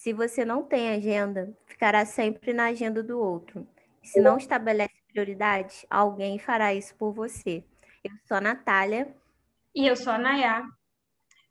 [0.00, 3.68] Se você não tem agenda, ficará sempre na agenda do outro.
[4.02, 7.62] Se não estabelece prioridades, alguém fará isso por você.
[8.02, 9.14] Eu sou a Natália.
[9.74, 10.66] E eu sou a Nayá.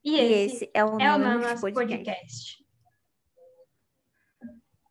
[0.04, 1.96] E, e esse, esse, é o, é Nanas podcast.
[1.96, 2.66] podcast.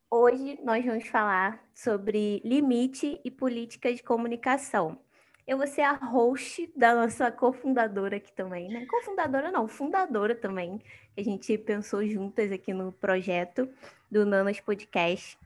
[0.09, 5.01] Hoje nós vamos falar sobre limite e política de comunicação.
[5.49, 8.87] Eu vou ser a host da nossa cofundadora aqui também, né?
[8.87, 10.79] Cofundadora não, fundadora também.
[11.19, 13.69] A gente pensou juntas aqui no projeto
[14.09, 15.37] do Nanas Podcast.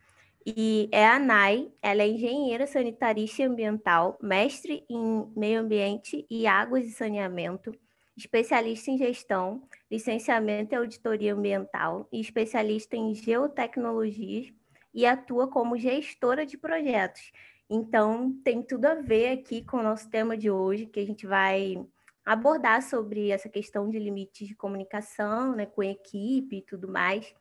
[0.45, 6.47] E é a Nai, ela é engenheira sanitarista e ambiental, mestre em meio ambiente e
[6.47, 7.75] águas e saneamento,
[8.15, 14.53] especialista em gestão, licenciamento em auditoria ambiental e especialista em geotecnologias
[14.93, 17.33] e atua como gestora de projetos
[17.75, 21.27] então, tem tudo a ver aqui com o nosso tema de hoje, que a gente
[21.27, 21.83] vai
[22.25, 27.35] abordar sobre essa questão de limites de comunicação, né, com equipe e tudo mais.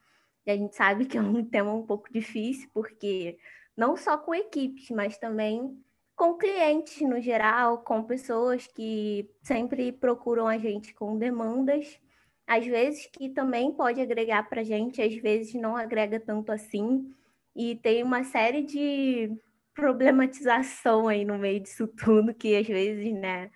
[0.45, 3.37] E a gente sabe que é um tema um pouco difícil, porque
[3.75, 5.77] não só com equipes, mas também
[6.15, 11.99] com clientes no geral, com pessoas que sempre procuram a gente com demandas,
[12.45, 17.11] às vezes que também pode agregar para a gente, às vezes não agrega tanto assim.
[17.55, 19.31] E tem uma série de
[19.73, 23.49] problematização aí no meio disso tudo, que às vezes, né,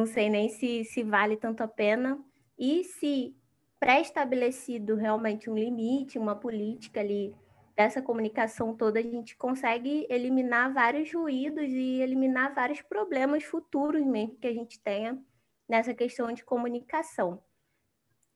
[0.00, 2.18] não sei nem se, se vale tanto a pena.
[2.58, 3.36] E se
[3.78, 7.34] pré-estabelecido realmente um limite, uma política ali
[7.76, 14.36] dessa comunicação toda, a gente consegue eliminar vários ruídos e eliminar vários problemas futuros mesmo
[14.36, 15.22] que a gente tenha
[15.68, 17.42] nessa questão de comunicação.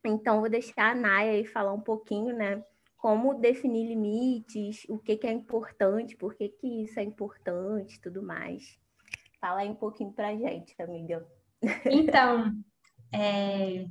[0.04, 2.62] Então, vou deixar a Naya aí falar um pouquinho, né,
[2.98, 8.22] como definir limites, o que, que é importante, por que, que isso é importante tudo
[8.22, 8.78] mais.
[9.40, 11.26] Fala aí um pouquinho para a gente, amiga.
[11.86, 12.52] Então,
[13.12, 13.84] é,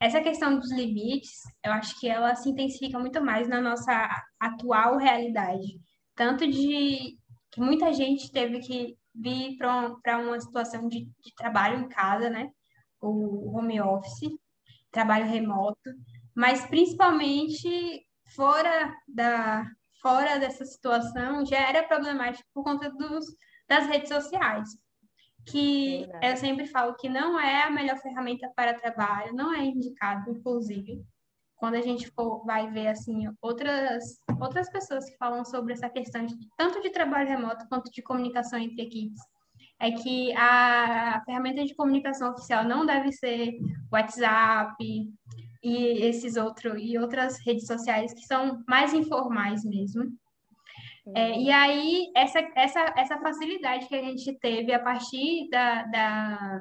[0.00, 4.96] essa questão dos limites, eu acho que ela se intensifica muito mais na nossa atual
[4.96, 5.80] realidade.
[6.14, 7.16] Tanto de
[7.50, 12.50] que muita gente teve que vir para uma situação de, de trabalho em casa, né?
[13.00, 14.30] O home office,
[14.90, 15.90] trabalho remoto,
[16.34, 18.04] mas principalmente
[18.34, 19.64] fora da
[20.02, 23.24] fora dessa situação já era problemático por conta dos,
[23.66, 24.68] das redes sociais,
[25.46, 29.64] que é eu sempre falo que não é a melhor ferramenta para trabalho, não é
[29.64, 31.02] indicado, inclusive,
[31.56, 36.26] quando a gente for, vai ver assim outras outras pessoas que falam sobre essa questão
[36.26, 39.20] de, tanto de trabalho remoto quanto de comunicação entre equipes
[39.80, 43.58] é que a ferramenta de comunicação oficial não deve ser
[43.92, 44.76] WhatsApp,
[45.64, 50.04] e esses outros e outras redes sociais que são mais informais mesmo.
[51.14, 56.60] É, e aí, essa, essa, essa facilidade que a gente teve a partir da, da,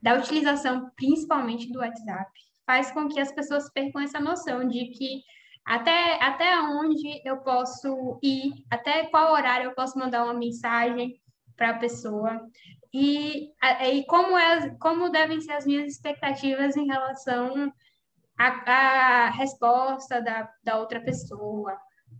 [0.00, 2.30] da utilização, principalmente do WhatsApp,
[2.66, 5.22] faz com que as pessoas percam essa noção de que
[5.64, 11.20] até, até onde eu posso ir, até qual horário eu posso mandar uma mensagem
[11.56, 12.40] para a pessoa,
[12.92, 13.50] e,
[13.82, 17.72] e como, é, como devem ser as minhas expectativas em relação
[18.38, 21.76] a, a resposta da, da outra pessoa,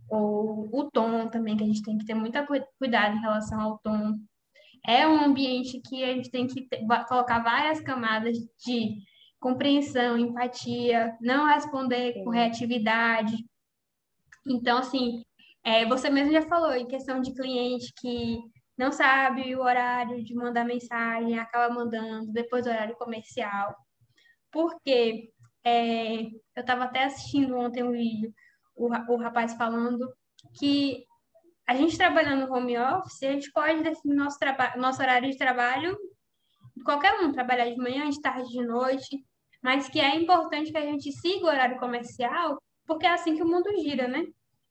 [0.09, 2.45] ou o tom também, que a gente tem que ter muita
[2.77, 4.13] cuidado em relação ao tom.
[4.87, 8.97] É um ambiente que a gente tem que ter, colocar várias camadas de
[9.39, 13.35] compreensão, empatia, não responder com reatividade.
[14.47, 15.23] Então, assim,
[15.63, 18.39] é, você mesmo já falou em questão de cliente que
[18.77, 23.75] não sabe o horário de mandar mensagem, acaba mandando depois do horário comercial.
[24.51, 25.31] Por quê?
[25.63, 28.33] É, eu estava até assistindo ontem um vídeo,
[28.75, 30.11] o, o rapaz falando
[30.57, 31.05] que
[31.67, 34.37] a gente trabalhando no home office, a gente pode definir nosso,
[34.77, 35.97] nosso horário de trabalho,
[36.83, 39.25] qualquer um, trabalhar de manhã, de tarde, de noite,
[39.63, 43.41] mas que é importante que a gente siga o horário comercial, porque é assim que
[43.41, 44.23] o mundo gira, né?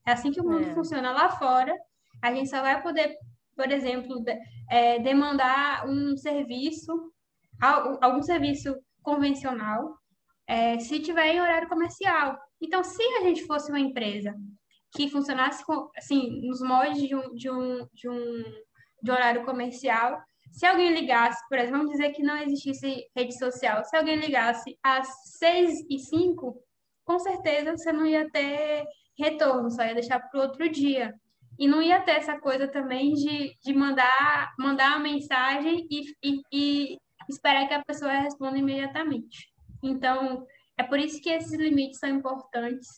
[0.06, 0.74] É assim que o mundo é.
[0.74, 1.74] funciona lá fora.
[2.22, 3.16] A gente só vai poder,
[3.56, 4.38] por exemplo, de,
[4.70, 7.12] é, demandar um serviço,
[8.00, 9.96] algum serviço convencional,
[10.46, 12.38] é, se tiver em horário comercial.
[12.64, 14.34] Então, se a gente fosse uma empresa
[14.96, 18.42] que funcionasse com, assim, nos moldes de um, de um, de um,
[19.02, 20.18] de horário comercial,
[20.50, 24.78] se alguém ligasse, por exemplo, vamos dizer que não existisse rede social, se alguém ligasse
[24.82, 25.06] às
[25.36, 26.58] seis e cinco,
[27.04, 28.84] com certeza você não ia ter
[29.18, 31.12] retorno, só ia deixar para o outro dia.
[31.58, 36.40] E não ia ter essa coisa também de, de mandar, mandar uma mensagem e, e,
[36.52, 39.52] e esperar que a pessoa responda imediatamente.
[39.82, 40.46] Então,
[40.76, 42.88] é por isso que esses limites são importantes,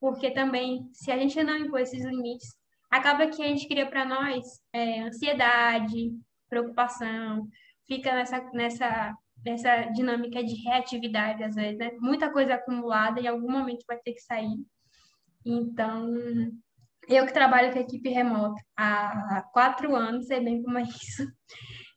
[0.00, 2.54] porque também, se a gente não impor esses limites,
[2.90, 6.12] acaba que a gente cria para nós é, ansiedade,
[6.48, 7.48] preocupação,
[7.86, 9.14] fica nessa, nessa,
[9.44, 11.90] nessa dinâmica de reatividade, às vezes, né?
[12.00, 14.56] Muita coisa acumulada, em algum momento vai ter que sair.
[15.44, 16.08] Então,
[17.08, 21.26] eu que trabalho com a equipe remota há quatro anos, sei bem como é isso.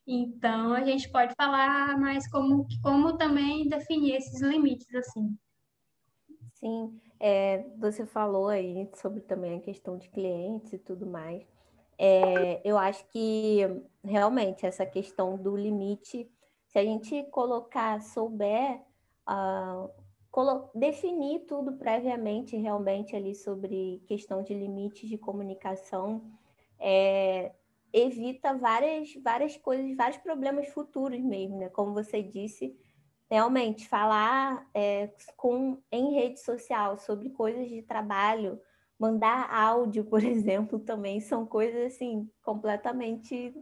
[0.06, 5.36] Então, a gente pode falar mais como, como também definir esses limites, assim.
[6.54, 11.44] Sim, é, você falou aí sobre também a questão de clientes e tudo mais.
[11.98, 13.60] É, eu acho que
[14.04, 16.28] realmente essa questão do limite,
[16.66, 18.80] se a gente colocar, souber
[19.28, 19.90] uh,
[20.74, 26.22] definir tudo previamente, realmente, ali sobre questão de limites de comunicação,
[26.78, 27.52] é,
[27.92, 31.68] evita várias, várias coisas, vários problemas futuros mesmo, né?
[31.68, 32.74] Como você disse,
[33.30, 38.60] realmente falar é, com, em rede social sobre coisas de trabalho,
[38.98, 43.54] mandar áudio, por exemplo, também são coisas assim completamente,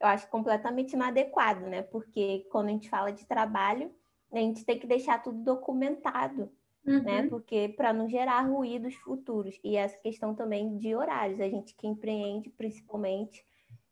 [0.00, 1.82] eu acho completamente inadequado, né?
[1.82, 3.94] Porque quando a gente fala de trabalho,
[4.32, 6.50] a gente tem que deixar tudo documentado,
[6.84, 6.94] né?
[6.94, 7.02] uhum.
[7.02, 7.28] né?
[7.28, 9.58] Porque para não gerar ruídos futuros.
[9.62, 13.44] E essa questão também de horários, a gente que empreende principalmente,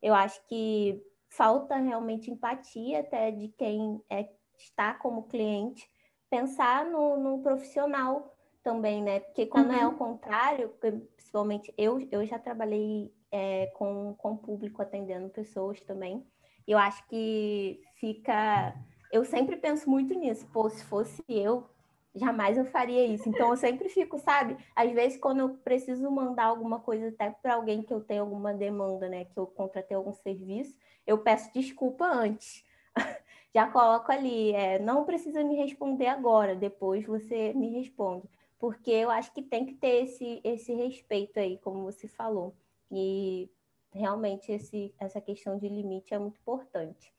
[0.03, 5.89] eu acho que falta realmente empatia até de quem é, está como cliente,
[6.29, 9.21] pensar no, no profissional também, né?
[9.21, 9.79] Porque quando uhum.
[9.79, 10.69] é ao contrário,
[11.17, 16.27] principalmente eu, eu já trabalhei é, com, com público atendendo pessoas também,
[16.67, 18.75] eu acho que fica
[19.11, 20.47] eu sempre penso muito nisso.
[20.53, 21.69] Pô, se fosse eu,
[22.15, 23.29] jamais eu faria isso.
[23.29, 24.57] Então eu sempre fico, sabe?
[24.75, 28.53] Às vezes quando eu preciso mandar alguma coisa até para alguém que eu tenho alguma
[28.53, 30.77] demanda, né, que eu contratei algum serviço,
[31.07, 32.65] eu peço desculpa antes.
[33.55, 38.29] Já coloco ali, é, não precisa me responder agora, depois você me responde.
[38.59, 42.55] Porque eu acho que tem que ter esse, esse respeito aí, como você falou.
[42.91, 43.51] E
[43.93, 47.13] realmente esse, essa questão de limite é muito importante.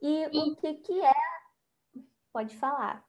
[0.00, 0.38] E, e...
[0.38, 1.12] o que, que é?
[2.32, 3.04] Pode falar.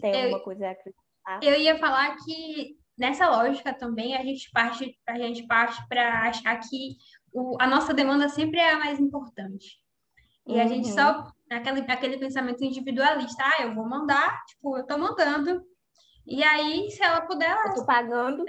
[0.00, 1.40] Tem eu, alguma coisa a acrescentar?
[1.42, 6.56] Eu ia falar que nessa lógica também a gente parte, a gente parte para achar
[6.58, 6.96] que
[7.32, 9.80] o, a nossa demanda sempre é a mais importante.
[10.46, 10.60] E uhum.
[10.60, 11.26] a gente só uhum.
[11.50, 15.62] aquele, aquele pensamento individualista, ah, eu vou mandar, tipo, eu tô mandando.
[16.26, 17.68] E aí, se ela puder, ela...
[17.68, 18.44] eu tô pagando.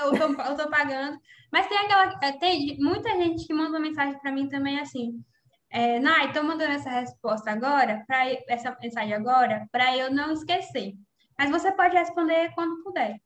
[0.00, 1.18] Eu tô, eu tô pagando.
[1.50, 2.18] Mas tem aquela.
[2.38, 5.22] Tem muita gente que manda mensagem para mim também assim.
[5.70, 10.94] É, Nai, estou mandando essa resposta agora, pra, essa mensagem agora, para eu não esquecer.
[11.38, 13.20] Mas você pode responder quando puder.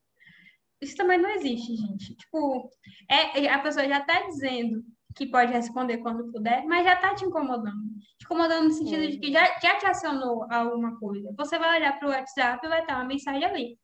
[0.81, 2.17] Isso também não existe, gente.
[2.17, 2.71] Tipo,
[3.09, 4.83] é, a pessoa já está dizendo
[5.15, 7.91] que pode responder quando puder, mas já está te incomodando.
[8.19, 11.33] Te incomodando no sentido de que já, já te acionou alguma coisa.
[11.37, 13.79] Você vai olhar para o WhatsApp e vai estar uma mensagem ali.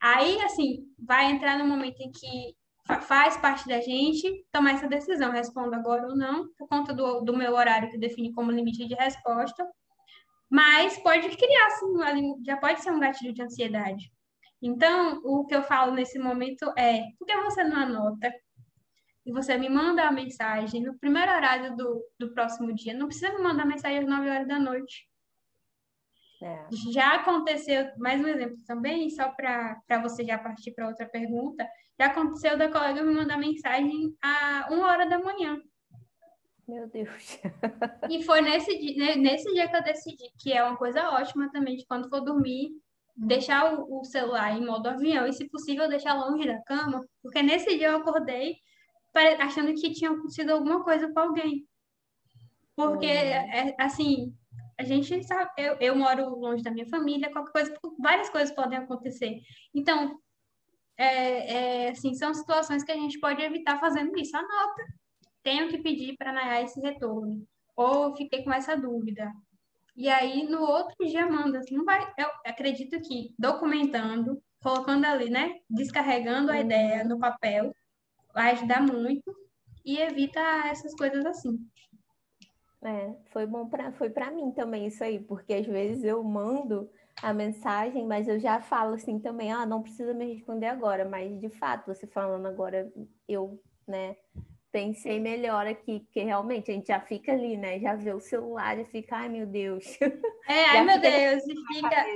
[0.00, 2.54] Aí, assim, vai entrar no momento em que
[3.00, 7.36] faz parte da gente tomar essa decisão, respondo agora ou não, por conta do, do
[7.36, 9.66] meu horário que define como limite de resposta,
[10.48, 14.12] mas pode criar, assim, já pode ser um gatilho de ansiedade.
[14.62, 18.32] Então, o que eu falo nesse momento é, por que você não anota?
[19.24, 22.94] E você me manda a mensagem no primeiro horário do, do próximo dia.
[22.94, 25.09] Não precisa me mandar mensagem às 9 horas da noite.
[26.42, 26.66] É.
[26.90, 32.06] Já aconteceu, mais um exemplo também, só para você já partir para outra pergunta, já
[32.06, 35.60] aconteceu da colega me mandar mensagem a uma hora da manhã.
[36.66, 37.38] Meu Deus.
[38.08, 41.76] E foi nesse dia, nesse dia que eu decidi, que é uma coisa ótima também,
[41.76, 42.70] de quando for dormir,
[43.14, 47.42] deixar o, o celular em modo avião e, se possível, deixar longe da cama, porque
[47.42, 48.56] nesse dia eu acordei
[49.40, 51.66] achando que tinha acontecido alguma coisa com alguém.
[52.76, 54.32] Porque, é, assim,
[54.80, 58.78] a gente sabe, eu, eu moro longe da minha família, qualquer coisa, várias coisas podem
[58.78, 59.42] acontecer.
[59.74, 60.18] Então,
[60.96, 64.34] é, é, assim, são situações que a gente pode evitar fazendo isso.
[64.34, 64.82] Anota.
[65.42, 67.46] Tenho que pedir para Nayá esse retorno.
[67.76, 69.30] Ou fiquei com essa dúvida.
[69.94, 71.60] E aí, no outro dia, manda.
[71.70, 75.56] Não vai, eu acredito que documentando, colocando ali, né?
[75.68, 77.74] Descarregando a ideia no papel,
[78.32, 79.30] vai ajudar muito
[79.84, 81.58] e evita essas coisas assim.
[82.82, 86.90] É, foi bom para foi para mim também isso aí, porque às vezes eu mando
[87.22, 91.38] a mensagem, mas eu já falo assim também, ah, não precisa me responder agora, mas
[91.38, 92.90] de fato, você falando agora,
[93.28, 94.16] eu, né,
[94.72, 98.78] pensei melhor aqui, porque realmente a gente já fica ali, né, já vê o celular
[98.78, 99.84] e fica, ai meu Deus.
[100.48, 102.06] É, ai meu Deus, e fica...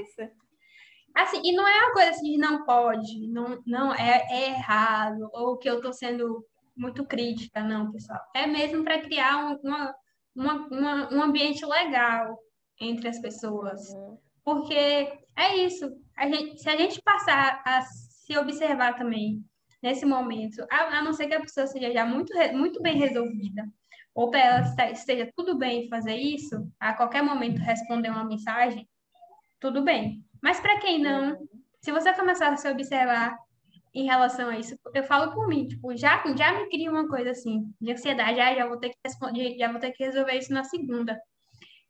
[1.15, 5.29] Assim, e não é uma coisa assim de não pode, não, não é, é errado,
[5.33, 6.45] ou que eu tô sendo
[6.77, 8.21] muito crítica, não, pessoal.
[8.35, 9.95] É mesmo para criar um, uma
[10.35, 12.39] uma, uma, um ambiente legal
[12.81, 13.81] entre as pessoas.
[13.93, 14.19] Uhum.
[14.45, 14.75] Porque
[15.37, 15.91] é isso.
[16.17, 19.45] A gente, se a gente passar a se observar também
[19.83, 23.65] nesse momento, a, a não ser que a pessoa seja já muito, muito bem resolvida,
[24.15, 28.89] ou para ela esteja tudo bem fazer isso, a qualquer momento responder uma mensagem,
[29.61, 30.25] tudo bem.
[30.43, 31.49] Mas para quem não, uhum.
[31.81, 33.37] se você começar a se observar,
[33.95, 34.77] em relação a isso.
[34.93, 38.55] Eu falo por mim, tipo, já, já me cria uma coisa assim, de ansiedade, ah,
[38.55, 41.19] já vou ter que responder, já vou ter que resolver isso na segunda.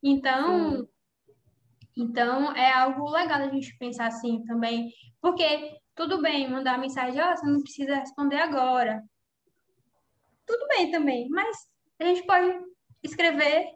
[0.02, 0.88] Então, Sim.
[1.96, 7.32] então é algo legal a gente pensar assim também, porque tudo bem mandar mensagem, ó,
[7.32, 9.02] oh, você não precisa responder agora.
[10.46, 11.56] Tudo bem também, mas
[11.98, 12.52] a gente pode
[13.02, 13.70] escrever,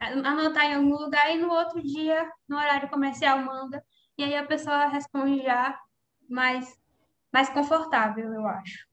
[0.00, 3.84] anotar em algum lugar e no outro dia, no horário comercial, manda.
[4.18, 5.78] E aí a pessoa responde já
[6.28, 6.79] mais
[7.32, 8.88] mais confortável, eu acho.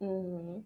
[0.00, 0.64] Uhum.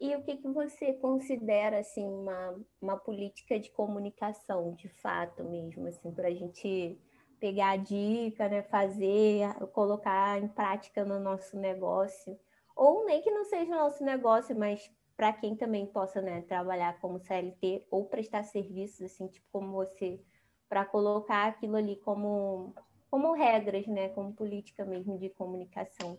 [0.00, 5.86] E o que, que você considera assim uma, uma política de comunicação, de fato mesmo,
[5.86, 6.98] assim, para a gente
[7.38, 12.38] pegar a dica, né, fazer, colocar em prática no nosso negócio,
[12.74, 16.98] ou nem que não seja o nosso negócio, mas para quem também possa, né, trabalhar
[17.00, 20.20] como CLT ou prestar serviços, assim, tipo como você,
[20.68, 22.74] para colocar aquilo ali como
[23.10, 26.18] como regras, né, como política mesmo de comunicação.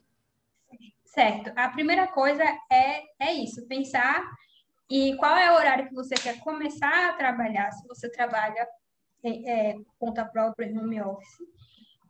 [1.14, 1.52] Certo.
[1.56, 4.24] A primeira coisa é, é isso, pensar
[4.90, 8.68] e qual é o horário que você quer começar a trabalhar, se você trabalha
[9.24, 11.38] é, é, conta própria home office,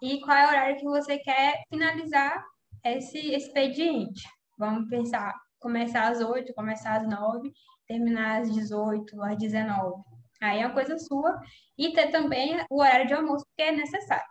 [0.02, 2.44] e qual é o horário que você quer finalizar
[2.84, 4.24] esse expediente.
[4.58, 7.52] Vamos pensar, começar às 8, começar às 9,
[7.86, 10.02] terminar às 18, às 19.
[10.42, 11.40] Aí é uma coisa sua.
[11.78, 14.26] E ter também o horário de almoço, que é necessário.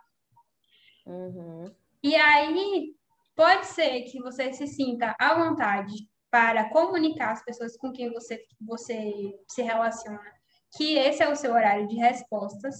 [1.05, 1.65] Uhum.
[2.03, 2.95] E aí,
[3.35, 5.93] Pode ser que você se sinta à vontade
[6.29, 9.13] para comunicar às pessoas com quem você, você
[9.47, 10.31] se relaciona
[10.75, 12.75] que esse é o seu horário de respostas,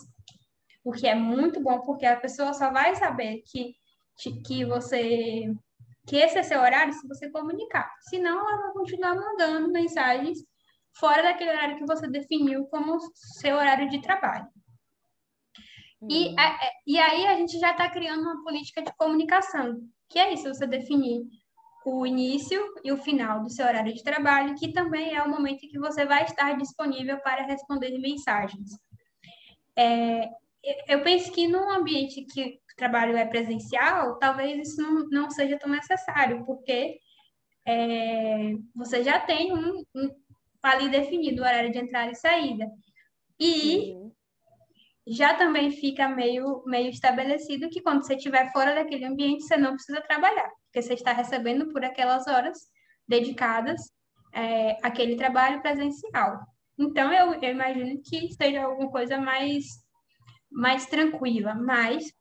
[0.83, 3.75] o que é muito bom, porque a pessoa só vai saber que,
[4.45, 5.53] que você
[6.05, 7.89] que esse é seu horário se você comunicar.
[8.01, 10.39] Senão, ela vai continuar mandando mensagens
[10.93, 14.47] fora daquele horário que você definiu como seu horário de trabalho.
[16.09, 16.35] E, uhum.
[16.37, 19.79] a, e aí a gente já está criando uma política de comunicação,
[20.13, 21.25] que é isso, você definir
[21.83, 25.65] o início e o final do seu horário de trabalho, que também é o momento
[25.65, 28.69] em que você vai estar disponível para responder mensagens.
[29.75, 30.29] É,
[30.87, 35.57] eu penso que num ambiente que o trabalho é presencial, talvez isso não, não seja
[35.57, 36.99] tão necessário, porque
[37.65, 40.09] é, você já tem um, um,
[40.61, 42.69] ali definido o horário de entrada e saída.
[43.39, 44.13] E uhum
[45.05, 49.73] já também fica meio, meio estabelecido que quando você estiver fora daquele ambiente, você não
[49.73, 52.57] precisa trabalhar, porque você está recebendo por aquelas horas
[53.07, 53.81] dedicadas
[54.31, 56.39] é, àquele trabalho presencial.
[56.77, 59.65] Então, eu, eu imagino que seja alguma coisa mais,
[60.49, 62.11] mais tranquila, mas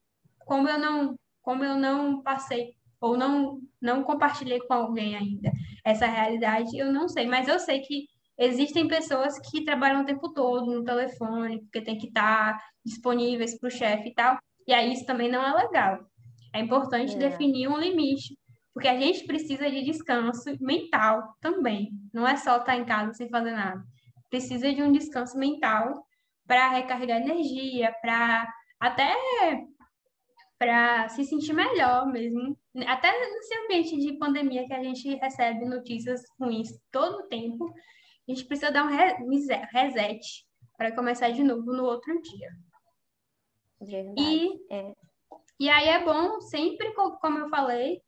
[0.44, 5.50] como eu não, como eu não passei ou não, não compartilhei com alguém ainda
[5.84, 8.06] essa realidade, eu não sei, mas eu sei que
[8.38, 13.68] existem pessoas que trabalham o tempo todo no telefone, porque tem que estar disponíveis para
[13.68, 14.38] o chefe e tal.
[14.66, 16.06] E aí isso também não é legal.
[16.54, 17.18] É importante é.
[17.18, 18.38] definir um limite,
[18.74, 21.90] porque a gente precisa de descanso mental também.
[22.12, 23.82] Não é só estar em casa sem fazer nada.
[24.30, 26.06] Precisa de um descanso mental
[26.46, 28.48] para recarregar energia, para
[28.80, 29.14] até
[30.58, 32.56] para se sentir melhor mesmo.
[32.86, 37.72] Até nesse ambiente de pandemia que a gente recebe notícias ruins todo o tempo,
[38.32, 40.46] a gente precisa dar um reset
[40.76, 42.48] para começar de novo no outro dia.
[43.80, 44.14] Verdade.
[44.18, 44.94] E, é.
[45.60, 48.00] e aí é bom sempre, como eu falei,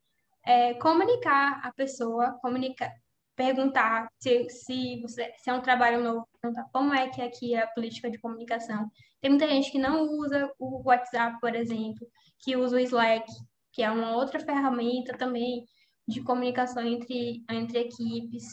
[0.43, 2.91] é, comunicar a pessoa, comunicar,
[3.35, 7.63] perguntar se, se, você, se é um trabalho novo, perguntar como é que aqui é
[7.63, 8.89] a política de comunicação.
[9.21, 12.07] Tem muita gente que não usa o WhatsApp, por exemplo,
[12.39, 13.31] que usa o Slack,
[13.71, 15.65] que é uma outra ferramenta também
[16.07, 18.45] de comunicação entre, entre equipes,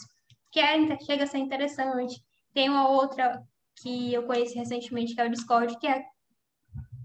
[0.52, 2.22] que é, chega a ser interessante.
[2.52, 3.42] Tem uma outra
[3.80, 6.04] que eu conheci recentemente, que é o Discord, que é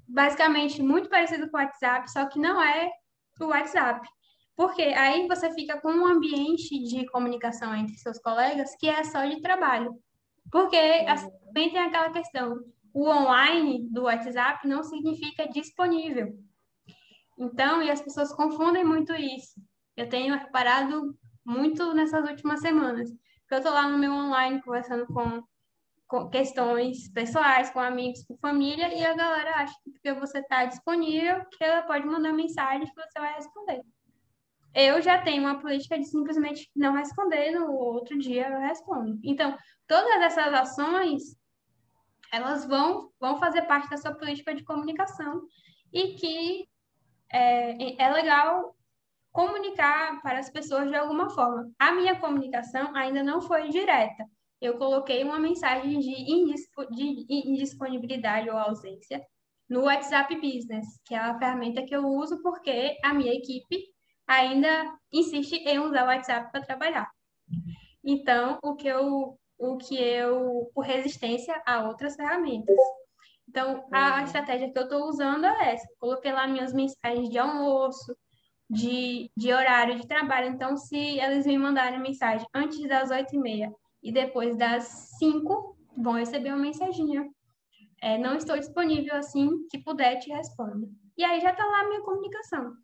[0.07, 2.91] basicamente muito parecido com o WhatsApp, só que não é
[3.39, 4.07] o WhatsApp.
[4.55, 9.23] Porque aí você fica com um ambiente de comunicação entre seus colegas que é só
[9.25, 9.93] de trabalho.
[10.51, 11.31] Porque uhum.
[11.45, 12.59] também tem aquela questão,
[12.93, 16.37] o online do WhatsApp não significa disponível.
[17.37, 19.61] Então, e as pessoas confundem muito isso.
[19.95, 23.09] Eu tenho reparado muito nessas últimas semanas.
[23.49, 25.43] Eu estou lá no meu online conversando com
[26.07, 30.65] com questões pessoais, com amigos, com família, e a galera acha que porque você está
[30.65, 33.81] disponível, que ela pode mandar mensagem que você vai responder.
[34.73, 39.19] Eu já tenho uma política de simplesmente não responder, no outro dia eu respondo.
[39.23, 41.37] Então, todas essas ações,
[42.31, 45.41] elas vão, vão fazer parte da sua política de comunicação
[45.91, 46.69] e que
[47.29, 48.76] é, é legal
[49.37, 51.69] comunicar para as pessoas de alguma forma.
[51.77, 54.25] A minha comunicação ainda não foi direta,
[54.59, 59.23] eu coloquei uma mensagem de, indisp de indisponibilidade ou ausência
[59.69, 63.83] no WhatsApp Business, que é a ferramenta que eu uso porque a minha equipe
[64.25, 67.07] ainda insiste em usar o WhatsApp para trabalhar.
[68.03, 72.75] Então, o que eu, o que eu, por resistência a outras ferramentas.
[73.47, 74.23] Então, a uhum.
[74.23, 75.87] estratégia que eu estou usando é essa.
[75.99, 78.15] Coloquei lá minhas mensagens de almoço,
[78.69, 80.49] de, de horário de trabalho.
[80.49, 84.83] Então, se eles me mandarem mensagem antes das oito e meia e depois das
[85.17, 87.29] cinco, vão receber uma mensaginha.
[88.01, 90.89] É, não estou disponível assim que puder te respondo.
[91.17, 92.75] E aí já está lá a minha comunicação.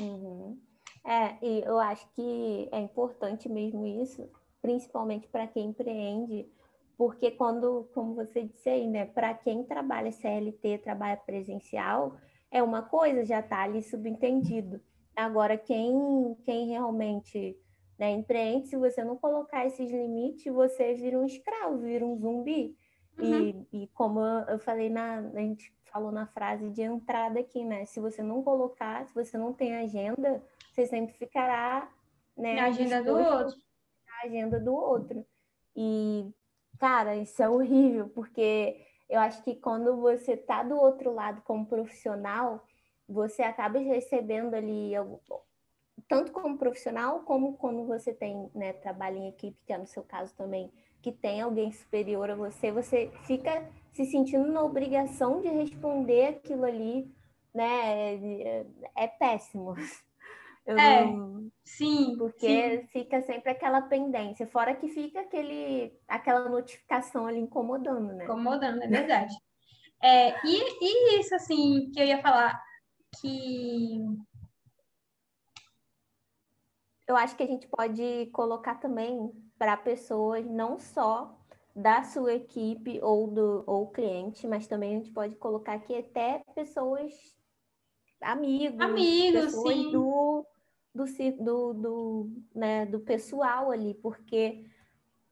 [0.00, 0.58] Uhum.
[1.04, 4.26] É, e eu acho que é importante mesmo isso,
[4.62, 6.48] principalmente para quem empreende,
[6.96, 12.16] porque quando, como você disse aí, né, para quem trabalha CLT, trabalha presencial,
[12.54, 14.80] é uma coisa, já está ali subentendido.
[15.16, 17.58] Agora, quem, quem realmente
[17.98, 22.78] né, empreende, se você não colocar esses limites, você vira um escravo, vira um zumbi.
[23.18, 23.66] Uhum.
[23.72, 25.18] E, e como eu falei na.
[25.18, 27.84] A gente falou na frase de entrada aqui, né?
[27.86, 30.40] Se você não colocar, se você não tem agenda,
[30.72, 31.92] você sempre ficará
[32.36, 33.56] né, na agenda do outro.
[34.06, 35.26] Na agenda do outro.
[35.74, 36.32] E,
[36.78, 41.66] cara, isso é horrível, porque eu acho que quando você tá do outro lado como
[41.66, 42.64] profissional,
[43.08, 44.92] você acaba recebendo ali,
[46.08, 50.02] tanto como profissional, como quando você tem, né, trabalho em equipe, que é no seu
[50.02, 55.48] caso também, que tem alguém superior a você, você fica se sentindo na obrigação de
[55.48, 57.14] responder aquilo ali,
[57.54, 58.14] né?
[58.14, 59.74] É, é péssimo.
[60.66, 61.50] Eu é, não...
[61.64, 62.16] sim.
[62.16, 62.86] Porque sim.
[62.88, 68.24] fica sempre aquela pendência, fora que fica aquele, aquela notificação ali incomodando, né?
[68.24, 69.34] Incomodando, é verdade.
[70.02, 72.60] é, e, e isso, assim, que eu ia falar,
[73.20, 73.98] que
[77.06, 81.38] eu acho que a gente pode colocar também para pessoas não só
[81.76, 86.42] da sua equipe ou do ou cliente, mas também a gente pode colocar aqui até
[86.54, 87.12] pessoas
[88.20, 89.90] amigos, amigos pessoas sim.
[89.90, 90.46] do
[90.94, 91.04] do,
[91.38, 94.64] do, do, né, do pessoal ali, porque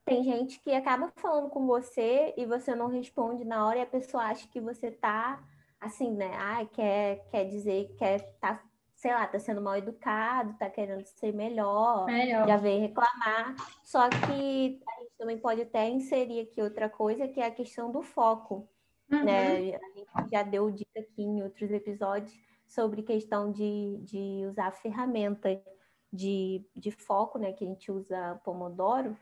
[0.05, 3.87] tem gente que acaba falando com você e você não responde na hora e a
[3.87, 5.41] pessoa acha que você tá
[5.79, 6.31] assim, né?
[6.35, 8.61] Ai, quer, quer dizer, quer tá
[8.95, 12.47] sei lá, tá sendo mal educado, tá querendo ser melhor, melhor.
[12.47, 13.53] já vem reclamar.
[13.83, 17.91] Só que a gente também pode até inserir aqui outra coisa, que é a questão
[17.91, 18.65] do foco.
[19.11, 19.25] Uhum.
[19.25, 19.75] Né?
[19.75, 22.33] A gente já deu dica aqui em outros episódios
[22.73, 25.61] sobre questão de, de usar ferramenta
[26.11, 27.53] de, de foco, né?
[27.53, 29.17] Que a gente usa Pomodoro.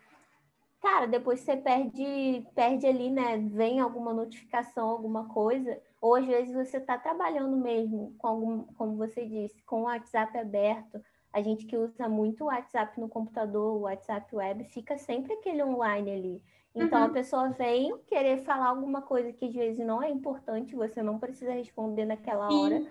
[0.82, 3.38] Cara, depois você perde, perde ali, né?
[3.38, 8.98] Vem alguma notificação, alguma coisa ou às vezes você está trabalhando mesmo, com algum, como
[8.98, 11.00] você disse, com o WhatsApp aberto.
[11.32, 15.64] A gente que usa muito o WhatsApp no computador, o WhatsApp web, fica sempre aquele
[15.64, 16.44] online ali.
[16.74, 17.06] Então uhum.
[17.06, 21.20] a pessoa vem querer falar alguma coisa que às vezes não é importante, você não
[21.20, 22.64] precisa responder naquela Sim.
[22.64, 22.86] hora,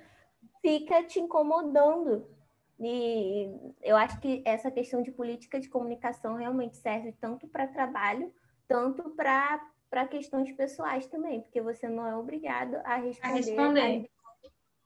[0.62, 2.26] fica te incomodando.
[2.78, 3.50] E
[3.82, 8.32] eu acho que essa questão de política de comunicação realmente serve tanto para trabalho,
[8.66, 14.10] tanto para questões pessoais também, porque você não é obrigado a responder, a responder.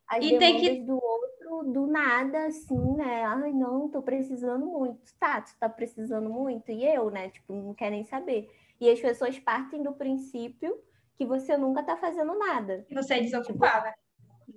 [0.09, 3.25] As, as e tem que do outro do nada, assim, né?
[3.25, 5.01] Ai, não, tô precisando muito.
[5.19, 7.29] Tá, tu tá precisando muito, e eu, né?
[7.29, 8.51] Tipo, não quer nem saber.
[8.81, 10.77] E as pessoas partem do princípio
[11.17, 12.85] que você nunca tá fazendo nada.
[12.91, 13.91] E você é desocupada.
[13.91, 14.04] Tipo,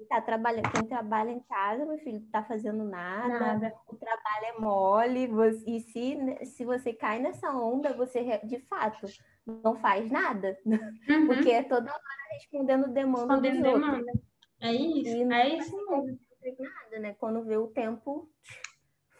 [0.07, 3.73] tá trabalhando, quem trabalha em casa, meu filho, tá fazendo nada, nada.
[3.87, 9.05] o trabalho é mole, você, e se, se você cai nessa onda, você de fato
[9.45, 11.27] não faz nada, uhum.
[11.27, 13.97] porque é toda hora respondendo demanda respondendo dos demanda.
[13.97, 14.21] outros.
[14.59, 16.19] É isso, e é isso mesmo.
[16.59, 17.13] Nada, né?
[17.19, 18.29] Quando vê o tempo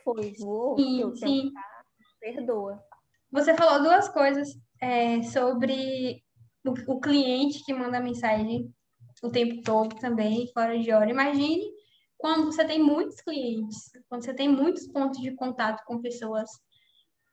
[0.04, 1.41] foi, voou, sim, o sim.
[1.43, 1.86] tempo tá,
[2.19, 2.84] perdoa.
[3.32, 4.50] Você falou duas coisas
[4.82, 6.23] é, sobre
[6.65, 8.73] o, o cliente que manda mensagem
[9.21, 11.10] o tempo todo também, fora de hora.
[11.10, 11.71] Imagine
[12.17, 16.49] quando você tem muitos clientes, quando você tem muitos pontos de contato com pessoas.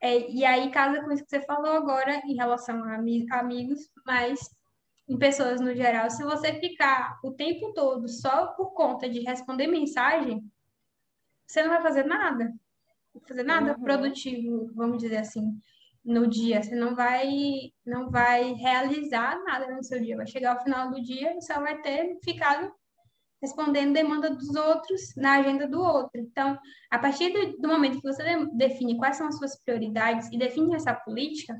[0.01, 2.97] É, e aí casa com isso que você falou agora em relação a
[3.39, 4.55] amigos, mas
[5.09, 6.11] em pessoas no geral.
[6.11, 10.43] Se você ficar o tempo todo só por conta de responder mensagem,
[11.47, 12.45] você não vai fazer nada.
[12.45, 13.83] Não vai fazer nada uhum.
[13.83, 15.61] produtivo, vamos dizer assim
[16.05, 17.27] no dia, você não vai
[17.85, 20.17] não vai realizar nada no seu dia.
[20.17, 22.71] Vai chegar ao final do dia e você vai ter ficado
[23.41, 26.21] respondendo demanda dos outros na agenda do outro.
[26.21, 26.59] Então,
[26.91, 28.23] a partir do, momento que você
[28.55, 31.55] define quais são as suas prioridades e define essa política,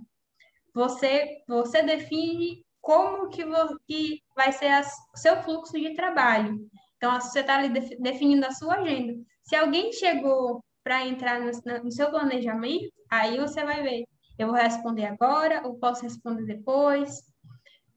[0.75, 3.45] você você define como que,
[3.87, 4.71] que vai ser
[5.15, 6.59] o seu fluxo de trabalho.
[6.97, 9.15] Então, você está ali definindo a sua agenda.
[9.43, 11.51] Se alguém chegou para entrar no,
[11.83, 14.05] no seu planejamento, aí você vai ver
[14.39, 17.23] eu vou responder agora ou posso responder depois?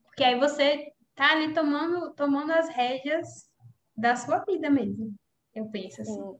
[0.05, 3.49] Porque aí você tá ali tomando, tomando as rédeas
[3.95, 5.15] da sua vida mesmo.
[5.53, 6.13] Eu penso assim.
[6.13, 6.39] Sim.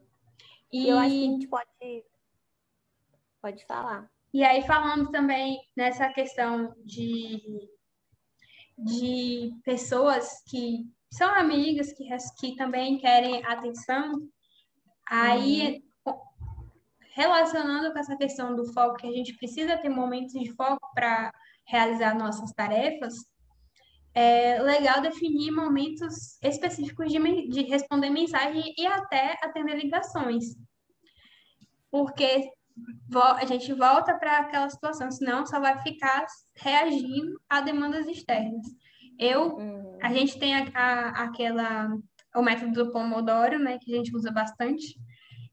[0.71, 2.05] E eu acho que a gente pode.
[3.41, 4.09] Pode falar.
[4.33, 7.69] E aí, falando também nessa questão de,
[8.77, 12.05] de pessoas que são amigas, que,
[12.39, 14.27] que também querem atenção,
[15.09, 15.86] aí uhum.
[17.17, 21.33] Relacionando com essa questão do foco, que a gente precisa ter momentos de foco para
[21.65, 23.15] realizar nossas tarefas,
[24.13, 30.45] é legal definir momentos específicos de, de responder mensagem e até atender ligações.
[31.89, 32.51] Porque
[33.11, 36.23] a gente volta para aquela situação, senão só vai ficar
[36.55, 38.63] reagindo a demandas externas.
[39.19, 39.97] Eu, uhum.
[40.03, 41.89] a gente tem a, a, aquela,
[42.35, 44.99] o método do Pomodoro, né, que a gente usa bastante,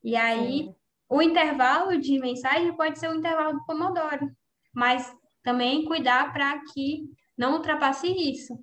[0.02, 0.74] e aí uhum.
[1.08, 4.30] O intervalo de mensagem pode ser o intervalo do Pomodoro,
[4.74, 7.04] mas também cuidar para que
[7.36, 8.58] não ultrapasse isso.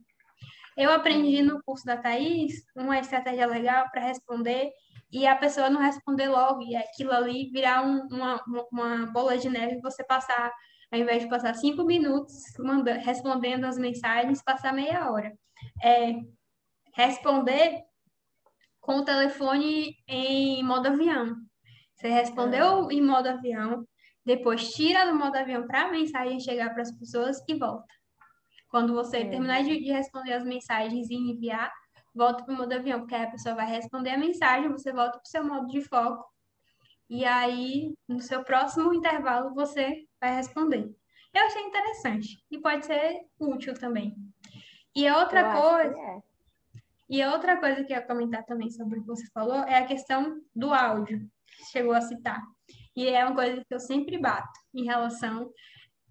[0.77, 4.71] Eu aprendi no curso da Thaís uma estratégia legal para responder
[5.11, 9.49] e a pessoa não responder logo, e aquilo ali virar um, uma, uma bola de
[9.49, 10.51] neve você passar,
[10.89, 15.33] ao invés de passar cinco minutos mandando, respondendo as mensagens, passar meia hora.
[15.83, 16.13] É,
[16.95, 17.81] responder
[18.79, 21.35] com o telefone em modo avião.
[22.01, 22.93] Você respondeu ah.
[22.93, 23.87] em modo avião,
[24.25, 27.93] depois tira do modo avião para a mensagem chegar para as pessoas e volta.
[28.69, 29.29] Quando você é.
[29.29, 31.71] terminar de, de responder as mensagens e enviar,
[32.15, 35.11] volta para o modo avião, porque aí a pessoa vai responder a mensagem, você volta
[35.11, 36.25] para o seu modo de foco,
[37.07, 40.91] e aí, no seu próximo intervalo, você vai responder.
[41.31, 44.15] Eu achei interessante e pode ser útil também.
[44.95, 45.99] E outra eu coisa.
[45.99, 46.19] É.
[47.09, 49.85] E outra coisa que eu ia comentar também sobre o que você falou é a
[49.85, 51.29] questão do áudio,
[51.65, 52.41] chegou a citar.
[52.95, 55.51] E é uma coisa que eu sempre bato em relação,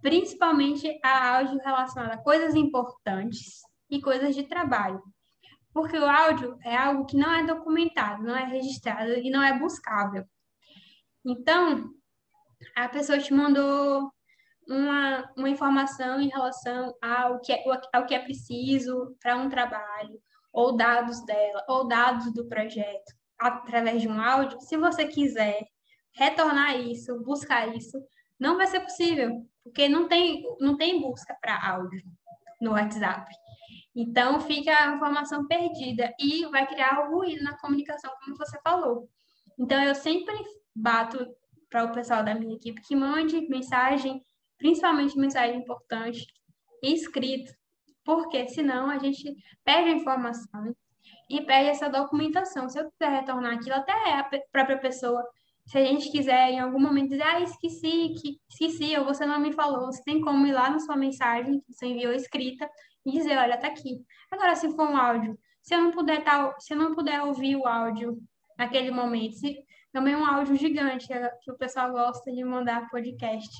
[0.00, 3.60] principalmente a áudio relacionado a coisas importantes
[3.90, 5.02] e coisas de trabalho.
[5.72, 9.58] Porque o áudio é algo que não é documentado, não é registrado e não é
[9.58, 10.24] buscável.
[11.24, 11.90] Então,
[12.74, 14.10] a pessoa te mandou
[14.66, 20.20] uma, uma informação em relação ao que é, ao que é preciso para um trabalho,
[20.52, 24.60] ou dados dela, ou dados do projeto, através de um áudio.
[24.60, 25.66] Se você quiser
[26.12, 27.98] retornar isso, buscar isso,
[28.38, 32.02] não vai ser possível, porque não tem, não tem busca para áudio
[32.60, 33.32] no WhatsApp.
[33.94, 39.08] Então, fica a informação perdida e vai criar ruído na comunicação, como você falou.
[39.58, 40.34] Então, eu sempre
[40.74, 41.26] bato
[41.68, 44.20] para o pessoal da minha equipe que mande mensagem,
[44.58, 46.26] principalmente mensagem importante,
[46.82, 47.52] escrito,
[48.04, 50.74] porque senão a gente perde a informação
[51.30, 52.68] e perde essa documentação.
[52.68, 55.24] Se eu quiser retornar aquilo, até a própria pessoa,
[55.64, 59.38] se a gente quiser em algum momento dizer, ah, esqueci, que, esqueci, ou você não
[59.38, 62.68] me falou, você tem como ir lá na sua mensagem que você enviou escrita
[63.06, 64.04] e dizer, olha, tá aqui.
[64.28, 67.54] Agora, se for um áudio, se eu não puder tá, se eu não puder ouvir
[67.54, 68.18] o áudio
[68.58, 73.50] naquele momento, se, também um áudio gigante é, que o pessoal gosta de mandar podcast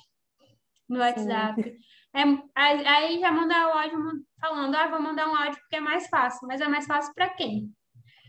[0.88, 1.62] no WhatsApp.
[2.12, 2.24] É,
[2.56, 6.48] aí já manda o áudio falando, ah, vou mandar um áudio porque é mais fácil,
[6.48, 7.70] mas é mais fácil para quem?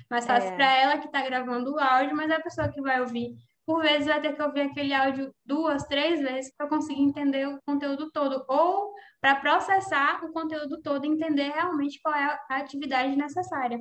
[0.09, 0.55] Mais fácil é.
[0.55, 3.33] para ela que está gravando o áudio, mas é a pessoa que vai ouvir
[3.65, 7.59] por vezes vai ter que ouvir aquele áudio duas, três vezes para conseguir entender o
[7.65, 13.15] conteúdo todo, ou para processar o conteúdo todo e entender realmente qual é a atividade
[13.15, 13.79] necessária,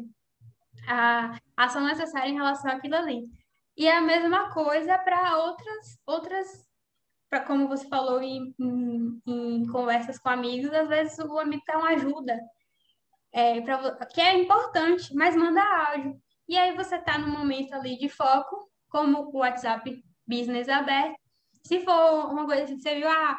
[0.87, 3.25] a ação necessária em relação àquilo ali.
[3.77, 6.70] E é a mesma coisa para outras, outras
[7.31, 11.77] para como você falou em, em, em, conversas com amigos, às vezes o amigo quer
[11.77, 12.37] uma ajuda,
[13.33, 16.21] é, pra, que é importante, mas manda áudio.
[16.49, 21.17] E aí você está no momento ali de foco, como o WhatsApp Business aberto.
[21.65, 23.39] Se for uma coisa assim você viu, ah,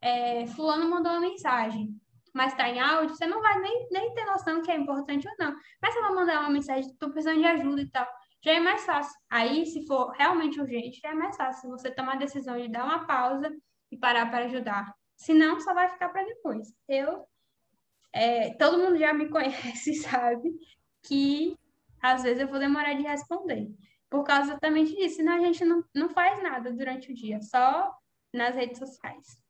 [0.00, 2.00] é, fulano mandou uma mensagem,
[2.32, 5.34] mas está em áudio, você não vai nem, nem ter noção que é importante ou
[5.38, 5.56] não.
[5.80, 8.06] Mas você vai mandar uma mensagem, estou precisando de ajuda e tal,
[8.42, 9.14] já é mais fácil.
[9.30, 12.84] Aí, se for realmente urgente, já é mais fácil você tomar a decisão de dar
[12.84, 13.50] uma pausa
[13.90, 14.92] e parar para ajudar.
[15.16, 16.74] Senão, só vai ficar para depois.
[16.88, 17.24] Eu,
[18.12, 20.52] é, todo mundo já me conhece, sabe,
[21.02, 21.56] que
[22.02, 23.68] às vezes eu vou demorar de responder
[24.10, 25.16] por causa exatamente disso.
[25.16, 27.96] Senão a gente não, não faz nada durante o dia, só
[28.32, 29.41] nas redes sociais.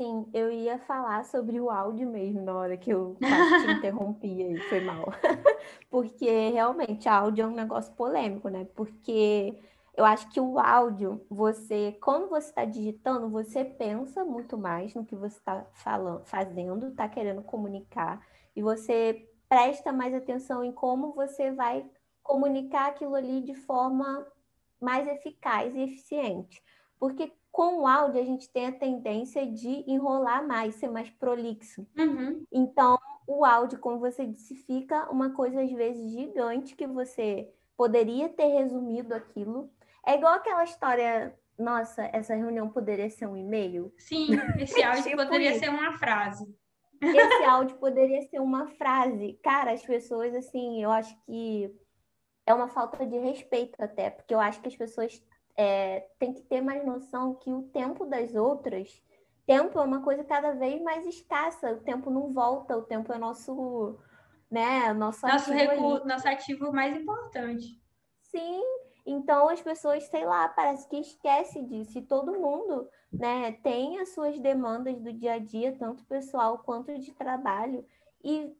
[0.00, 3.20] Sim, eu ia falar sobre o áudio mesmo na hora que eu te
[3.70, 5.04] interrompi aí, foi mal.
[5.90, 8.66] Porque realmente áudio é um negócio polêmico, né?
[8.74, 9.54] Porque
[9.94, 15.04] eu acho que o áudio, você, quando você está digitando, você pensa muito mais no
[15.04, 21.12] que você está falando, fazendo, está querendo comunicar, e você presta mais atenção em como
[21.12, 21.84] você vai
[22.22, 24.26] comunicar aquilo ali de forma
[24.80, 26.62] mais eficaz e eficiente.
[26.98, 31.86] Porque com o áudio a gente tem a tendência de enrolar mais, ser mais prolixo.
[31.98, 32.44] Uhum.
[32.52, 38.28] Então, o áudio, como você disse, fica uma coisa às vezes gigante que você poderia
[38.28, 39.70] ter resumido aquilo.
[40.06, 43.92] É igual aquela história, nossa, essa reunião poderia ser um e-mail?
[43.98, 45.60] Sim, esse áudio tipo poderia isso.
[45.60, 46.54] ser uma frase.
[47.00, 49.38] Esse áudio poderia ser uma frase.
[49.42, 51.74] Cara, as pessoas, assim, eu acho que
[52.46, 55.22] é uma falta de respeito até, porque eu acho que as pessoas
[55.56, 59.02] é, têm que ter mais noção que o tempo das outras,
[59.46, 63.18] tempo é uma coisa cada vez mais escassa, o tempo não volta, o tempo é
[63.18, 63.98] nosso,
[64.50, 67.80] né, nosso, nosso ativo, recurso, nosso ativo mais importante.
[68.22, 68.62] Sim,
[69.04, 71.98] então as pessoas, sei lá, parece que esquece disso.
[71.98, 76.96] E todo mundo, né, tem as suas demandas do dia a dia, tanto pessoal quanto
[76.98, 77.84] de trabalho.
[78.22, 78.54] E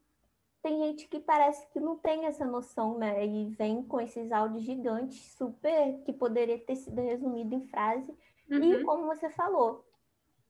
[0.61, 3.25] tem gente que parece que não tem essa noção, né?
[3.25, 8.13] E vem com esses áudios gigantes, super, que poderia ter sido resumido em frase.
[8.49, 8.63] Uhum.
[8.63, 9.83] E como você falou,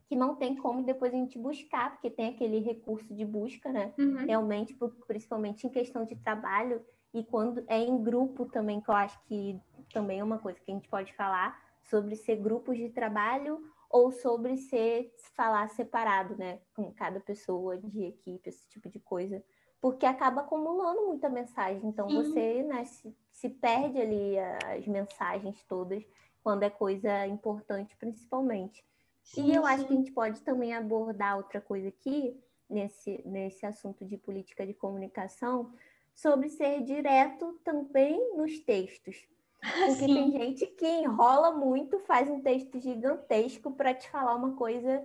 [0.07, 3.93] que não tem como depois a gente buscar, porque tem aquele recurso de busca, né?
[3.97, 4.25] Uhum.
[4.25, 9.21] Realmente, principalmente em questão de trabalho, e quando é em grupo também, que eu acho
[9.23, 9.59] que
[9.93, 14.11] também é uma coisa que a gente pode falar sobre ser grupos de trabalho ou
[14.11, 16.59] sobre ser falar separado, né?
[16.75, 19.41] Com cada pessoa de equipe, esse tipo de coisa
[19.81, 21.81] porque acaba acumulando muita mensagem.
[21.83, 22.15] Então Sim.
[22.15, 26.05] você né, se, se, perde ali as mensagens todas
[26.43, 28.85] quando é coisa importante, principalmente.
[29.23, 32.39] Sim, e eu acho que a gente pode também abordar outra coisa aqui,
[32.69, 35.73] nesse, nesse assunto de política de comunicação,
[36.13, 39.27] sobre ser direto também nos textos.
[39.61, 40.13] Porque sim.
[40.13, 45.03] tem gente que enrola muito, faz um texto gigantesco para te falar uma coisa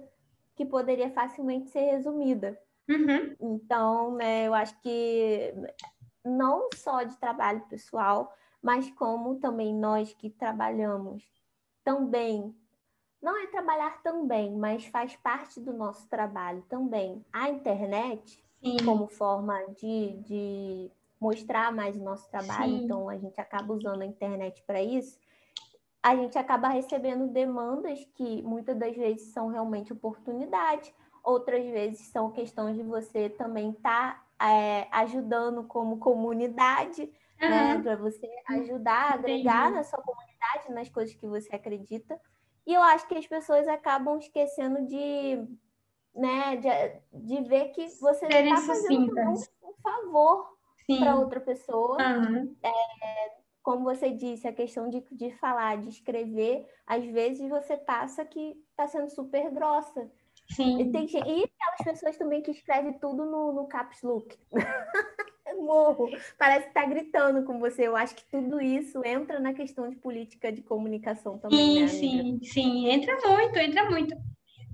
[0.54, 2.58] que poderia facilmente ser resumida.
[2.88, 3.36] Uhum.
[3.40, 5.52] Então, né, eu acho que
[6.24, 11.24] não só de trabalho pessoal, mas como também nós que trabalhamos
[11.84, 12.54] também,
[13.22, 17.24] não é trabalhar também, mas faz parte do nosso trabalho também.
[17.32, 18.76] A internet, Sim.
[18.84, 22.84] como forma de, de mostrar mais o nosso trabalho, Sim.
[22.84, 25.18] então a gente acaba usando a internet para isso.
[26.02, 30.92] A gente acaba recebendo demandas que muitas das vezes são realmente oportunidades
[31.26, 37.02] outras vezes são questões de você também estar tá, é, ajudando como comunidade,
[37.42, 37.50] uhum.
[37.50, 37.82] né?
[37.82, 39.76] Para você ajudar, agregar Entendi.
[39.76, 42.18] na sua comunidade, nas coisas que você acredita.
[42.64, 45.44] E eu acho que as pessoas acabam esquecendo de,
[46.14, 51.96] né, de, de ver que você está fazendo um, um, favor para outra pessoa.
[52.00, 52.54] Uhum.
[52.62, 52.72] É,
[53.62, 58.56] como você disse, a questão de, de falar, de escrever, às vezes você passa que
[58.70, 60.08] está sendo super grossa.
[60.50, 60.80] Sim.
[60.80, 64.36] E, tem, e aquelas pessoas também que escrevem tudo no, no caps look.
[65.58, 66.08] Morro.
[66.38, 67.86] Parece que tá gritando com você.
[67.86, 71.88] Eu acho que tudo isso entra na questão de política de comunicação também, sim, né,
[71.88, 74.14] Sim, sim, entra muito, entra muito.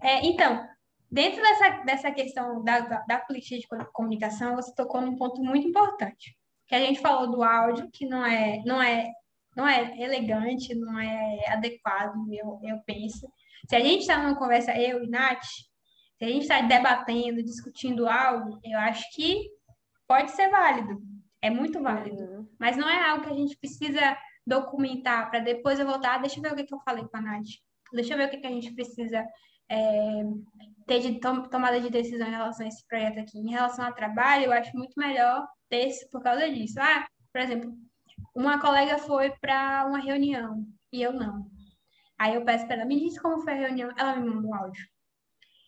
[0.03, 0.67] É, então,
[1.11, 5.67] dentro dessa, dessa questão da, da, da, política de comunicação, você tocou num ponto muito
[5.67, 6.37] importante.
[6.67, 9.11] Que a gente falou do áudio, que não é, não é,
[9.57, 13.31] não é elegante, não é adequado, eu, eu penso.
[13.69, 15.45] Se a gente está numa conversa, eu e Nath,
[16.19, 19.49] se a gente está debatendo, discutindo algo, eu acho que
[20.07, 21.01] pode ser válido,
[21.41, 22.49] é muito válido, uhum.
[22.59, 26.39] mas não é algo que a gente precisa documentar para depois eu voltar, ah, deixa
[26.39, 27.47] eu ver o que, que eu falei com a Nath,
[27.93, 29.25] deixa eu ver o que, que a gente precisa
[29.73, 30.25] é,
[30.87, 33.39] ter de tom, tomada de decisão em relação a esse projeto aqui.
[33.39, 36.79] Em relação ao trabalho, eu acho muito melhor ter por causa disso.
[36.79, 37.73] Ah, por exemplo,
[38.35, 41.47] uma colega foi para uma reunião e eu não.
[42.23, 43.91] Aí eu peço para ela, me diz como foi a reunião.
[43.99, 44.87] Ela me manda um áudio.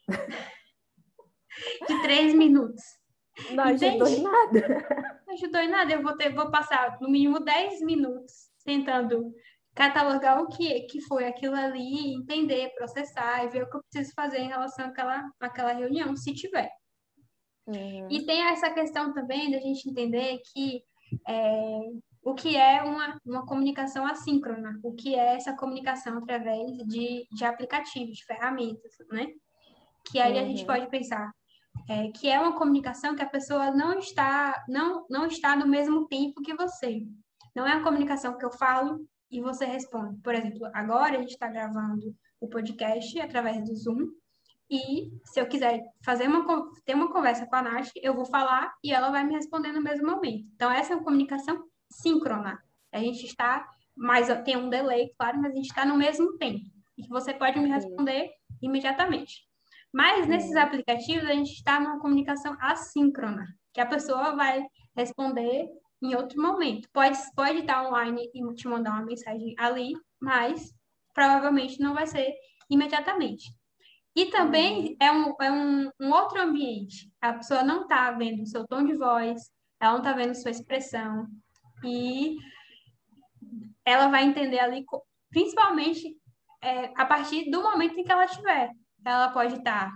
[1.89, 2.81] De três minutos.
[3.51, 4.87] Não ajudou em nada.
[5.27, 5.93] Não ajudou em nada.
[5.93, 9.35] Eu vou, ter, vou passar no mínimo dez minutos tentando
[9.75, 14.15] catalogar o que, que foi aquilo ali, entender, processar e ver o que eu preciso
[14.15, 16.71] fazer em relação àquela, àquela reunião, se tiver.
[17.67, 18.07] Uhum.
[18.09, 20.85] E tem essa questão também da gente entender que
[21.27, 21.81] é,
[22.25, 27.45] o que é uma, uma comunicação assíncrona, o que é essa comunicação através de, de
[27.45, 29.27] aplicativos, de ferramentas, né?
[30.11, 30.41] Que aí uhum.
[30.41, 30.67] a gente uhum.
[30.67, 31.31] pode pensar
[31.89, 36.07] é, que é uma comunicação que a pessoa não está, não, não está no mesmo
[36.09, 37.03] tempo que você.
[37.55, 40.19] Não é uma comunicação que eu falo e você responde.
[40.23, 44.09] Por exemplo, agora a gente está gravando o podcast através do Zoom,
[44.71, 46.45] e se eu quiser fazer uma,
[46.85, 49.83] ter uma conversa com a Nath, eu vou falar e ela vai me responder no
[49.83, 50.49] mesmo momento.
[50.55, 51.63] Então, essa é uma comunicação
[51.95, 52.63] síncrona.
[52.93, 56.65] A gente está, mas tem um delay, claro, mas a gente está no mesmo tempo.
[56.97, 58.31] E você pode me responder
[58.63, 59.43] imediatamente.
[59.93, 64.65] Mas nesses aplicativos, a gente está numa comunicação assíncrona, que a pessoa vai
[64.97, 65.69] responder
[66.03, 66.89] em outro momento.
[66.93, 70.75] Pode, pode estar online e te mandar uma mensagem ali, mas
[71.13, 72.35] provavelmente não vai ser
[72.69, 73.53] imediatamente.
[74.17, 74.97] E também uhum.
[75.01, 77.11] é, um, é um, um outro ambiente.
[77.21, 80.51] A pessoa não está vendo o seu tom de voz, ela não está vendo sua
[80.51, 81.27] expressão,
[81.85, 82.37] e
[83.85, 84.85] ela vai entender ali
[85.31, 86.17] principalmente
[86.63, 88.71] é, a partir do momento em que ela estiver.
[89.05, 89.93] Ela pode estar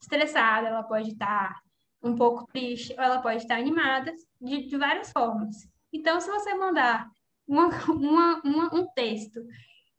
[0.00, 1.60] estressada, ela pode estar
[2.02, 5.68] um pouco triste, ou ela pode estar animada, de, de várias formas.
[5.92, 7.08] Então, se você mandar
[7.46, 9.40] uma, uma, uma, um texto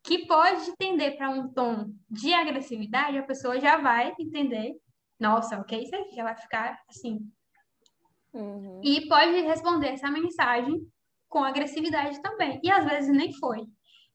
[0.03, 4.73] que pode tender para um tom de agressividade, a pessoa já vai entender,
[5.17, 6.15] nossa, o que é isso aqui?
[6.15, 7.25] Já vai ficar assim.
[8.33, 8.81] Uhum.
[8.83, 10.85] E pode responder essa mensagem
[11.33, 12.59] com agressividade também.
[12.63, 13.65] E às vezes nem foi.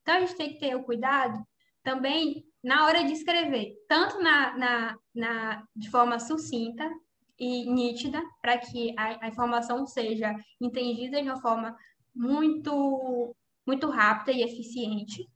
[0.01, 1.45] Então a gente tem que ter o cuidado
[1.83, 6.89] também na hora de escrever, tanto na, na, na de forma sucinta
[7.37, 11.77] e nítida, para que a, a informação seja entendida de uma forma
[12.15, 13.35] muito,
[13.67, 15.29] muito rápida e eficiente,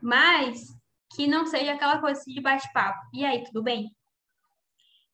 [0.00, 0.68] mas
[1.14, 3.00] que não seja aquela coisa de bate-papo.
[3.12, 3.90] E aí, tudo bem?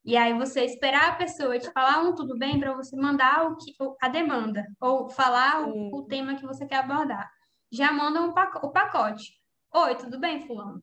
[0.05, 3.57] E aí você esperar a pessoa te falar um tudo bem para você mandar o
[3.57, 7.31] que, a demanda ou falar o, o, tema que você quer abordar.
[7.71, 9.33] Já manda um pacote, o pacote.
[9.73, 10.83] Oi, tudo bem, fulano?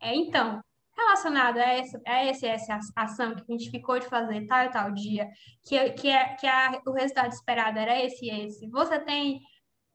[0.00, 0.60] É então,
[0.96, 4.70] relacionado a essa, a essa, essa ação que a gente ficou de fazer tal e
[4.70, 5.28] tal dia,
[5.62, 8.66] que, que, é, que a, o resultado esperado era esse e esse.
[8.70, 9.40] Você tem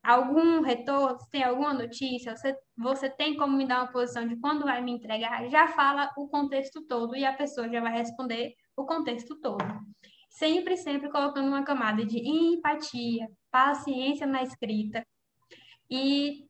[0.03, 4.63] algum retorno, tem alguma notícia, você, você tem como me dar uma posição de quando
[4.63, 8.85] vai me entregar, já fala o contexto todo e a pessoa já vai responder o
[8.85, 9.63] contexto todo.
[10.29, 15.05] Sempre, sempre colocando uma camada de empatia, paciência na escrita
[15.89, 16.45] e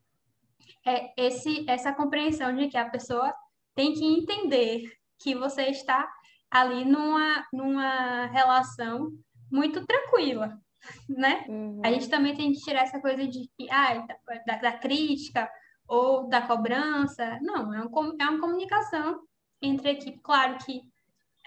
[0.85, 3.33] é, esse, essa compreensão de que a pessoa
[3.73, 4.83] tem que entender
[5.19, 6.09] que você está
[6.51, 9.11] ali numa, numa relação
[9.51, 10.57] muito tranquila,
[11.07, 11.45] né?
[11.47, 11.81] Uhum.
[11.83, 14.05] A gente também tem que tirar essa coisa de que, ah,
[14.45, 15.49] da, da crítica
[15.87, 17.39] ou da cobrança.
[17.41, 19.21] Não, é, um, é uma comunicação
[19.61, 20.19] entre equipe.
[20.19, 20.81] Claro que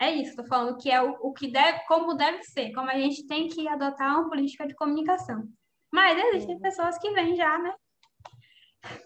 [0.01, 2.99] é isso, estou falando que é o, o que deve, como deve ser, como a
[2.99, 5.49] gente tem que adotar uma política de comunicação.
[5.93, 6.61] Mas existem uhum.
[6.61, 7.73] pessoas que vêm já, né?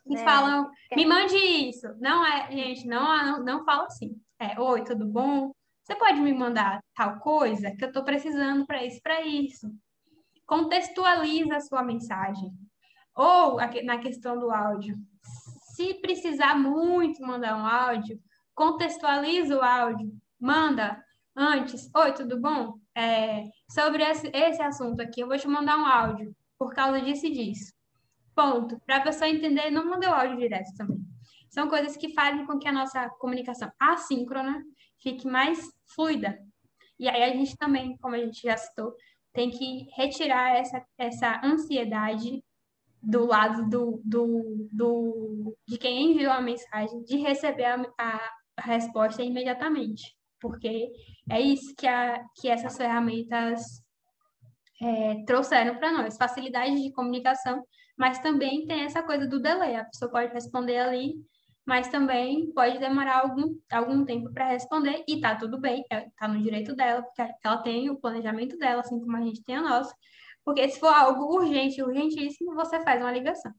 [0.06, 0.24] E é.
[0.24, 1.86] falam, me mande isso.
[2.00, 4.18] Não é, gente, não, não, não fala assim.
[4.38, 5.52] É, oi, tudo bom?
[5.82, 9.70] Você pode me mandar tal coisa que eu estou precisando para isso, para isso
[10.46, 12.52] contextualiza a sua mensagem.
[13.14, 14.94] Ou na questão do áudio,
[15.74, 18.20] se precisar muito mandar um áudio,
[18.54, 21.02] contextualiza o áudio, manda
[21.36, 22.78] antes, oi, tudo bom?
[22.96, 27.26] É, sobre esse, esse assunto aqui, eu vou te mandar um áudio por causa disso
[27.26, 27.74] e disso.
[28.34, 28.80] Ponto.
[28.86, 30.98] Para a pessoa entender, não manda o áudio direto também.
[31.50, 34.62] São coisas que fazem com que a nossa comunicação assíncrona
[34.98, 36.38] fique mais fluida.
[36.98, 38.94] E aí a gente também, como a gente já citou,
[39.36, 42.42] tem que retirar essa, essa ansiedade
[43.02, 49.22] do lado do, do, do, de quem enviou a mensagem, de receber a, a, resposta
[49.22, 50.16] imediatamente.
[50.40, 50.90] Porque
[51.30, 53.62] é isso que, a, que essas ferramentas
[54.82, 57.62] é, trouxeram para nós, facilidade de comunicação,
[57.96, 61.14] mas também tem essa coisa do delay, a pessoa pode responder ali
[61.66, 66.28] mas também pode demorar algum, algum tempo para responder e tá tudo bem, é, tá
[66.28, 69.62] no direito dela, porque ela tem o planejamento dela, assim como a gente tem a
[69.62, 69.92] nossa.
[70.44, 73.52] Porque se for algo urgente, urgentíssimo, você faz uma ligação.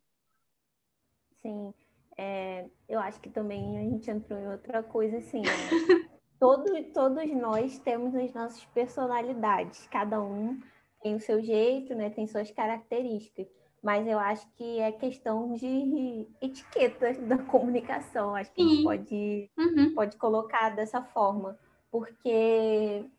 [1.41, 1.73] Sim,
[2.17, 5.51] é, eu acho que também a gente entrou em outra coisa assim, né?
[6.39, 10.57] todos, todos nós temos as nossas personalidades, cada um
[11.01, 12.09] tem o seu jeito, né?
[12.09, 13.47] Tem suas características
[13.87, 18.35] mas eu acho que é questão de etiqueta da comunicação.
[18.35, 18.67] Acho que Sim.
[18.67, 19.95] a gente pode, uhum.
[19.95, 21.57] pode colocar dessa forma,
[21.89, 23.09] porque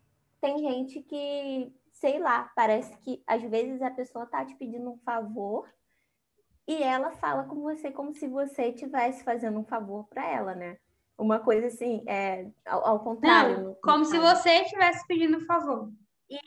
[0.43, 4.99] tem gente que, sei lá, parece que às vezes a pessoa está te pedindo um
[4.99, 5.67] favor
[6.67, 10.77] e ela fala com você como se você estivesse fazendo um favor para ela, né?
[11.17, 13.65] Uma coisa assim, é, ao, ao contrário.
[13.65, 15.91] Não, como se você estivesse pedindo um favor.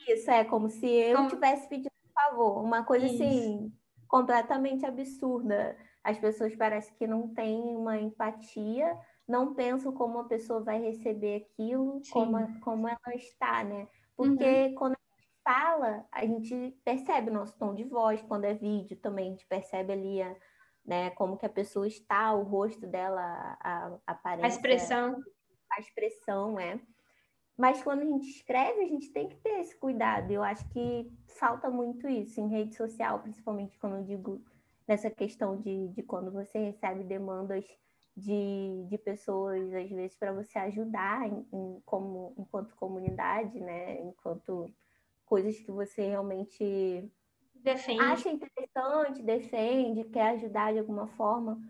[0.06, 1.70] Isso, é como se eu estivesse como...
[1.70, 2.62] pedindo um favor.
[2.62, 3.16] Uma coisa Isso.
[3.16, 3.72] assim,
[4.12, 5.74] completamente absurda.
[6.04, 8.94] As pessoas parecem que não têm uma empatia,
[9.26, 13.88] não pensam como a pessoa vai receber aquilo, como, como ela está, né?
[14.14, 14.74] Porque uhum.
[14.74, 18.98] quando a gente fala, a gente percebe o nosso tom de voz, quando é vídeo
[18.98, 20.36] também, a gente percebe ali a,
[20.84, 24.44] né, como que a pessoa está, o rosto dela, a, a aparência.
[24.44, 25.16] A expressão.
[25.70, 26.78] A expressão, é.
[27.56, 30.30] Mas quando a gente escreve, a gente tem que ter esse cuidado.
[30.30, 34.42] Eu acho que falta muito isso em rede social, principalmente quando eu digo
[34.88, 37.64] nessa questão de, de quando você recebe demandas
[38.16, 44.00] de, de pessoas, às vezes, para você ajudar em, em, como, enquanto comunidade, né?
[44.00, 44.70] Enquanto
[45.24, 47.10] coisas que você realmente
[47.54, 48.00] defende.
[48.00, 51.60] acha interessante, defende, quer ajudar de alguma forma.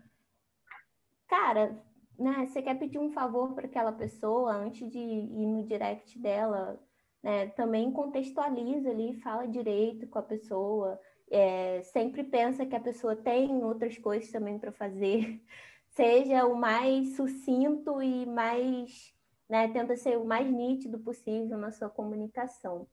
[1.27, 1.81] Cara,
[2.17, 6.79] né, você quer pedir um favor para aquela pessoa antes de ir no direct dela,
[7.21, 10.99] né, também contextualiza ali, fala direito com a pessoa,
[11.31, 15.41] é, sempre pensa que a pessoa tem outras coisas também para fazer,
[15.89, 19.13] seja o mais sucinto e mais,
[19.49, 22.87] né, tenta ser o mais nítido possível na sua comunicação.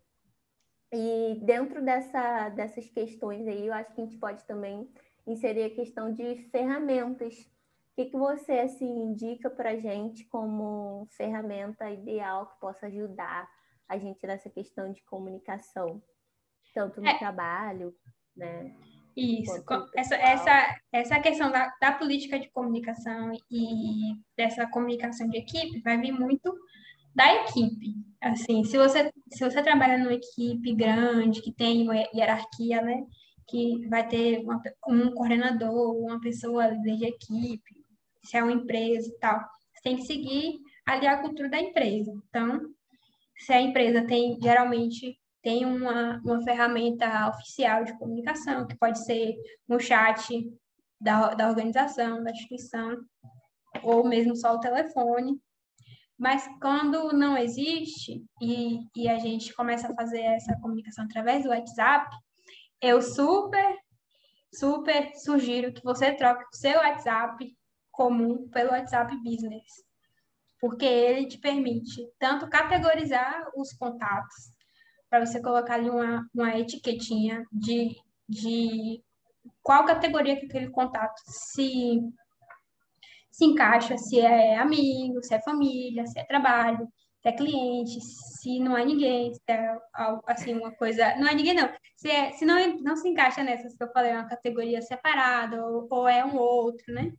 [0.93, 4.89] E dentro dessa, dessas questões aí, eu acho que a gente pode também
[5.27, 7.49] inserir a questão de ferramentas.
[7.93, 13.49] O que, que você assim, indica para a gente como ferramenta ideal que possa ajudar
[13.88, 16.01] a gente nessa questão de comunicação,
[16.72, 17.18] tanto no é.
[17.18, 17.95] trabalho,
[18.36, 18.74] né?
[19.16, 19.64] Isso,
[19.97, 25.99] essa, essa, essa questão da, da política de comunicação e dessa comunicação de equipe vai
[25.99, 26.57] vir muito
[27.14, 27.95] da equipe.
[28.20, 33.05] Assim, se você, se você trabalha numa equipe grande, que tem uma hierarquia, né?
[33.49, 37.80] Que vai ter uma, um coordenador, uma pessoa líder de equipe,
[38.25, 42.12] se é uma empresa e tal, você tem que seguir ali a cultura da empresa.
[42.29, 42.61] Então,
[43.37, 49.35] se a empresa tem, geralmente, tem uma, uma ferramenta oficial de comunicação, que pode ser
[49.68, 50.29] um chat
[51.01, 52.99] da, da organização, da instituição,
[53.83, 55.41] ou mesmo só o telefone.
[56.18, 61.49] Mas quando não existe e, e a gente começa a fazer essa comunicação através do
[61.49, 62.14] WhatsApp,
[62.83, 63.75] eu super,
[64.55, 67.57] super sugiro que você troque o seu WhatsApp
[67.91, 69.84] comum pelo WhatsApp Business,
[70.61, 74.53] porque ele te permite tanto categorizar os contatos,
[75.09, 77.97] para você colocar ali uma, uma etiquetinha de,
[78.28, 79.03] de
[79.62, 82.01] qual categoria que aquele contato se
[83.30, 86.86] se encaixa, se é amigo, se é família, se é trabalho,
[87.22, 89.78] se é cliente, se não é ninguém, se é
[90.26, 93.74] assim uma coisa, não é ninguém não, se, é, se não, não se encaixa nessas
[93.76, 97.12] que eu falei, uma categoria separada ou, ou é um outro, né?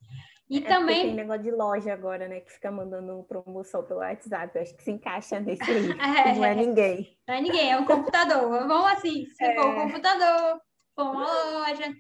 [0.52, 4.54] E é também tem negócio de loja agora, né, que fica mandando promoção pelo WhatsApp,
[4.54, 7.18] eu acho que se encaixa nesse aí, é, não é ninguém.
[7.26, 9.56] Não é ninguém, é um computador, vamos assim, se é.
[9.56, 10.60] for um computador,
[10.94, 11.96] for uma loja,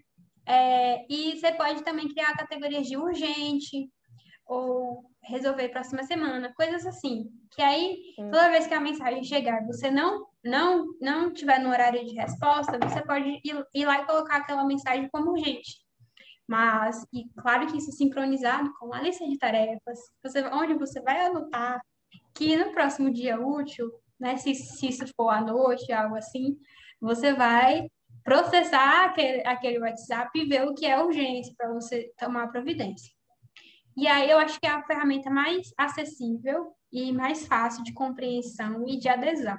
[0.45, 3.89] é, e você pode também criar categorias de urgente,
[4.45, 7.29] ou resolver próxima semana, coisas assim.
[7.51, 12.03] Que aí, toda vez que a mensagem chegar, você não não não tiver no horário
[12.03, 15.79] de resposta, você pode ir, ir lá e colocar aquela mensagem como urgente.
[16.51, 21.25] Mas, e claro que isso sincronizado com a lista de tarefas, você, onde você vai
[21.25, 21.79] anotar
[22.33, 23.89] que no próximo dia útil,
[24.19, 26.57] né, se, se isso for à noite, algo assim,
[26.99, 27.87] você vai
[28.21, 33.13] processar aquele, aquele WhatsApp e ver o que é urgência para você tomar providência.
[33.95, 38.85] E aí eu acho que é a ferramenta mais acessível e mais fácil de compreensão
[38.89, 39.57] e de adesão.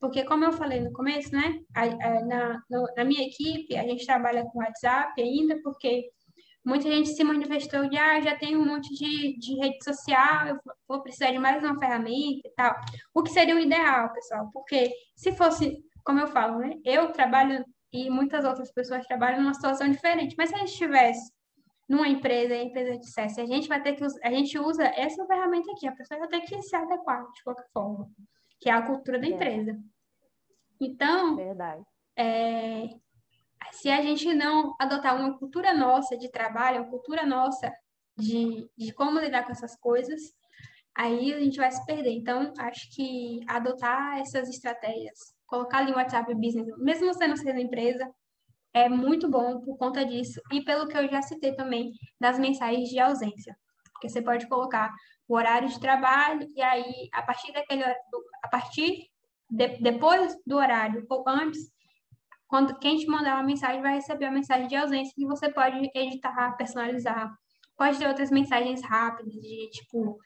[0.00, 3.82] Porque, como eu falei no começo, né, a, a, na, no, na minha equipe, a
[3.82, 6.08] gente trabalha com WhatsApp ainda, porque
[6.64, 10.58] muita gente se manifestou de, ah, já tem um monte de, de rede social, eu
[10.86, 12.74] vou precisar de mais uma ferramenta e tal.
[13.14, 14.48] O que seria o ideal, pessoal?
[14.52, 19.54] Porque se fosse, como eu falo, né, eu trabalho e muitas outras pessoas trabalham numa
[19.54, 21.32] situação diferente, mas se a gente tivesse
[21.88, 25.26] numa empresa e a empresa dissesse, a gente vai ter que a gente usa essa
[25.26, 28.10] ferramenta aqui, a pessoa vai ter que se adequar de qualquer forma,
[28.60, 29.30] que é a cultura da é.
[29.30, 29.78] empresa.
[30.80, 31.38] Então.
[32.16, 32.88] É,
[33.72, 37.72] se a gente não adotar uma cultura nossa de trabalho, uma cultura nossa
[38.16, 40.20] de, de como lidar com essas coisas,
[40.94, 42.10] aí a gente vai se perder.
[42.10, 47.60] Então, acho que adotar essas estratégias, colocar ali o WhatsApp Business, mesmo você não sendo
[47.60, 48.10] empresa,
[48.74, 52.88] é muito bom por conta disso e pelo que eu já citei também das mensagens
[52.88, 53.56] de ausência.
[53.92, 54.92] Porque você pode colocar
[55.28, 59.08] o horário de trabalho e aí a partir daquele a partir
[59.50, 61.70] de, depois do horário ou antes,
[62.46, 65.90] quando quem te mandar uma mensagem vai receber a mensagem de ausência que você pode
[65.94, 67.32] editar, personalizar.
[67.76, 70.18] Pode ter outras mensagens rápidas de tipo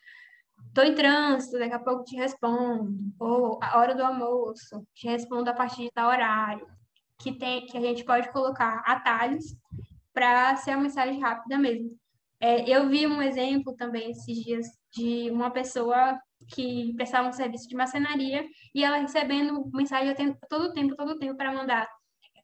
[0.74, 2.96] Tô em trânsito, daqui a pouco te respondo.
[3.18, 6.66] Ou a hora do almoço, te respondo a partir de tal horário
[7.18, 9.44] que, tem, que a gente pode colocar atalhos
[10.14, 11.90] para ser uma mensagem rápida mesmo.
[12.40, 16.18] É, eu vi um exemplo também esses dias de uma pessoa
[16.48, 20.14] que prestava um serviço de macenaria e ela recebendo mensagem
[20.48, 21.88] todo o tempo, todo o tempo para mandar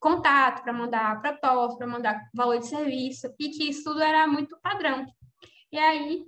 [0.00, 4.58] contato, para mandar proposta, para mandar valor de serviço e que isso tudo era muito
[4.62, 5.04] padrão.
[5.72, 6.24] E aí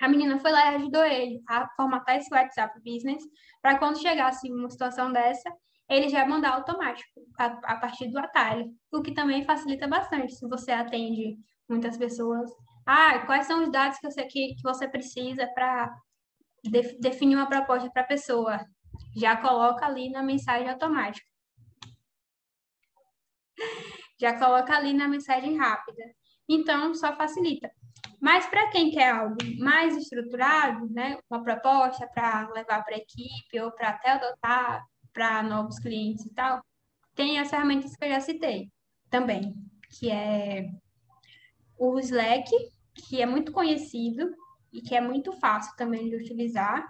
[0.00, 3.22] a menina foi lá e ajudou ele a formatar esse WhatsApp Business
[3.60, 5.50] para quando chegasse uma situação dessa,
[5.88, 10.46] ele já mandar automático a, a partir do atalho, o que também facilita bastante se
[10.48, 11.36] você atende
[11.68, 12.50] muitas pessoas.
[12.90, 15.94] Ah, quais são os dados que você, que, que você precisa para
[16.64, 18.64] de, definir uma proposta para a pessoa?
[19.14, 21.26] Já coloca ali na mensagem automática.
[24.18, 26.02] Já coloca ali na mensagem rápida.
[26.48, 27.70] Então, só facilita.
[28.22, 33.60] Mas para quem quer algo mais estruturado, né, uma proposta para levar para a equipe
[33.60, 34.82] ou para até adotar
[35.12, 36.64] para novos clientes e tal,
[37.14, 38.72] tem as ferramentas que eu já citei
[39.10, 39.54] também,
[39.90, 40.70] que é
[41.76, 42.50] o Slack,
[42.98, 44.30] que é muito conhecido
[44.72, 46.86] e que é muito fácil também de utilizar.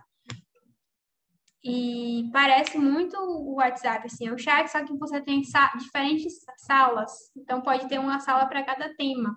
[1.62, 6.34] E parece muito o WhatsApp, assim, é um chat, só que você tem sa diferentes
[6.56, 7.12] salas.
[7.36, 9.36] Então, pode ter uma sala para cada tema.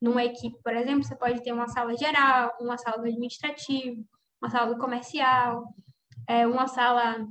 [0.00, 4.02] Numa equipe, por exemplo, você pode ter uma sala geral, uma sala do administrativo,
[4.40, 5.74] uma sala do comercial,
[6.26, 7.26] é, uma sala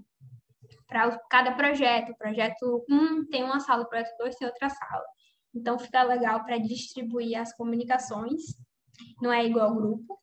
[0.87, 2.15] para cada projeto.
[2.17, 5.03] Projeto 1 um tem uma sala, projeto 2 tem outra sala.
[5.55, 8.43] Então, fica legal para distribuir as comunicações,
[9.21, 10.19] não é igual grupo.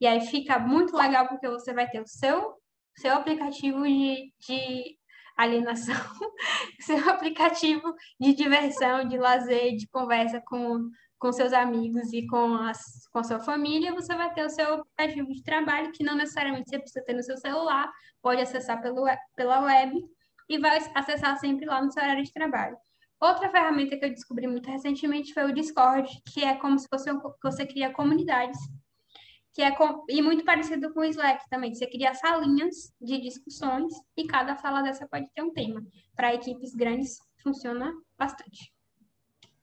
[0.00, 2.54] E aí fica muito legal porque você vai ter o seu,
[2.96, 4.98] seu aplicativo de, de
[5.36, 5.94] alienação,
[6.80, 10.88] seu aplicativo de diversão, de lazer, de conversa com,
[11.18, 14.74] com seus amigos e com, as, com a sua família, você vai ter o seu
[14.74, 17.90] aplicativo de trabalho, que não necessariamente você precisa ter no seu celular,
[18.22, 19.04] pode acessar pelo,
[19.36, 19.94] pela web
[20.48, 22.76] e vai acessar sempre lá no seu horário de trabalho.
[23.20, 27.12] Outra ferramenta que eu descobri muito recentemente foi o Discord, que é como se fosse
[27.12, 28.58] um, você cria comunidades
[29.52, 31.74] que é com, e muito parecido com o Slack também.
[31.74, 35.84] Você cria salinhas de discussões e cada sala dessa pode ter um tema.
[36.14, 38.72] Para equipes grandes funciona bastante.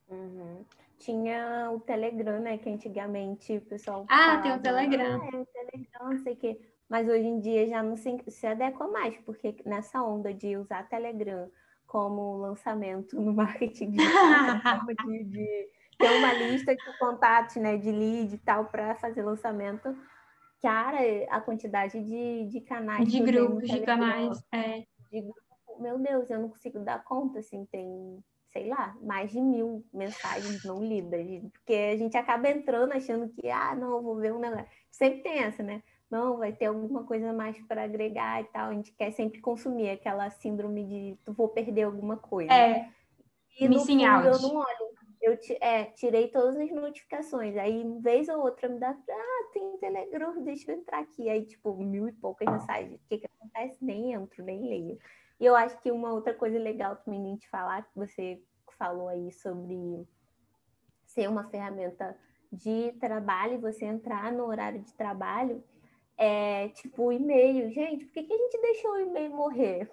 [0.08, 0.64] Uhum.
[0.98, 2.58] Tinha o Telegram, né?
[2.58, 4.04] Que antigamente o pessoal.
[4.08, 5.20] Ah, falava, tem o Telegram.
[5.22, 6.60] Ah, é o Telegram, não sei o quê.
[6.88, 10.88] Mas hoje em dia já não se, se adequa mais, porque nessa onda de usar
[10.88, 11.50] Telegram
[11.88, 14.60] como lançamento no marketing digital,
[15.08, 15.68] de, de
[15.98, 19.96] ter uma lista de contatos, né, de lead e tal, para fazer lançamento.
[20.60, 20.98] Cara,
[21.30, 23.10] a quantidade de, de canais.
[23.10, 24.38] De grupos, de canais.
[24.52, 24.84] É.
[25.10, 28.22] De grupo, meu Deus, eu não consigo dar conta, assim, tem,
[28.52, 31.24] sei lá, mais de mil mensagens não lidas.
[31.52, 34.66] Porque a gente acaba entrando achando que, ah, não, vou ver um negócio.
[34.90, 35.82] Sempre tem essa, né?
[36.10, 38.70] Não, vai ter alguma coisa mais para agregar e tal.
[38.70, 42.52] A gente quer sempre consumir aquela síndrome de tu vou perder alguma coisa.
[42.52, 42.88] É.
[43.60, 44.26] E no fundo, out.
[44.26, 44.88] eu não olho
[45.20, 47.56] eu é, tirei todas as notificações.
[47.56, 51.28] Aí, vez ou outra, me dá, ah, tem Telegram, deixa eu entrar aqui.
[51.28, 52.94] Aí, tipo, mil e poucas mensagens.
[52.94, 53.84] O que, que acontece?
[53.84, 54.98] Nem entro, nem leio.
[55.40, 58.40] E eu acho que uma outra coisa legal também de falar, que você
[58.78, 60.06] falou aí sobre
[61.04, 62.16] ser uma ferramenta
[62.52, 65.62] de trabalho, você entrar no horário de trabalho,
[66.18, 67.70] é tipo o e-mail.
[67.70, 69.88] Gente, por que, que a gente deixou o e-mail morrer?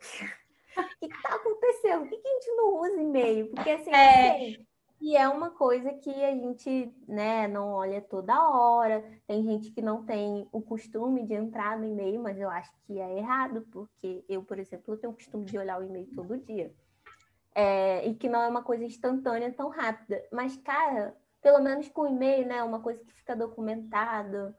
[0.76, 2.02] o que está acontecendo?
[2.02, 3.48] Por que, que a gente não usa e-mail?
[3.52, 4.58] Porque assim, é...
[5.00, 9.06] e é uma coisa que a gente né, não olha toda hora.
[9.28, 13.00] Tem gente que não tem o costume de entrar no e-mail, mas eu acho que
[13.00, 16.38] é errado, porque eu, por exemplo, eu tenho o costume de olhar o e-mail todo
[16.40, 16.74] dia.
[17.54, 20.22] É, e que não é uma coisa instantânea tão rápida.
[20.30, 22.64] Mas, cara, pelo menos com o e-mail, né?
[22.64, 24.54] Uma coisa que fica documentada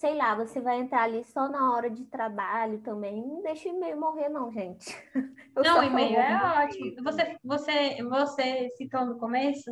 [0.00, 3.20] sei lá, você vai entrar ali só na hora de trabalho também.
[3.20, 4.96] Não deixa o e-mail morrer, não, gente.
[5.54, 7.04] Eu não, o e-mail é ótimo.
[7.04, 9.70] Você, você, você citou no começo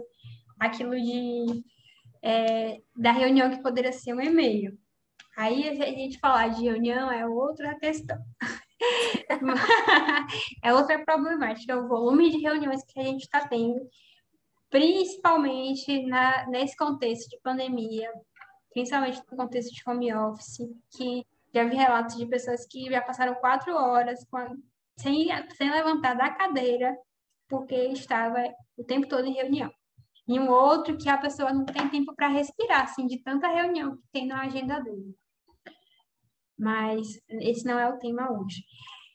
[0.61, 1.65] aquilo de
[2.23, 4.79] é, da reunião que poderia ser um e-mail.
[5.35, 8.19] Aí a gente falar de reunião é outra questão.
[10.63, 13.81] é outra problemática, é o volume de reuniões que a gente está tendo,
[14.69, 18.13] principalmente na, nesse contexto de pandemia,
[18.79, 20.59] principalmente no contexto de home office,
[20.91, 24.55] que já vi relatos de pessoas que já passaram quatro horas a,
[24.97, 26.97] sem, sem levantar da cadeira,
[27.49, 28.39] porque estava
[28.77, 29.73] o tempo todo em reunião.
[30.29, 33.97] E um outro que a pessoa não tem tempo para respirar, assim, de tanta reunião
[33.97, 35.17] que tem na agenda dele.
[36.57, 38.63] Mas esse não é o tema hoje.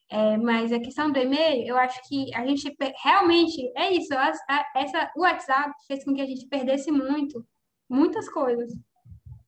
[0.09, 4.13] É, mas a questão do e-mail, eu acho que a gente realmente é isso.
[4.13, 7.45] A, a, essa, o WhatsApp fez com que a gente perdesse muito,
[7.89, 8.73] muitas coisas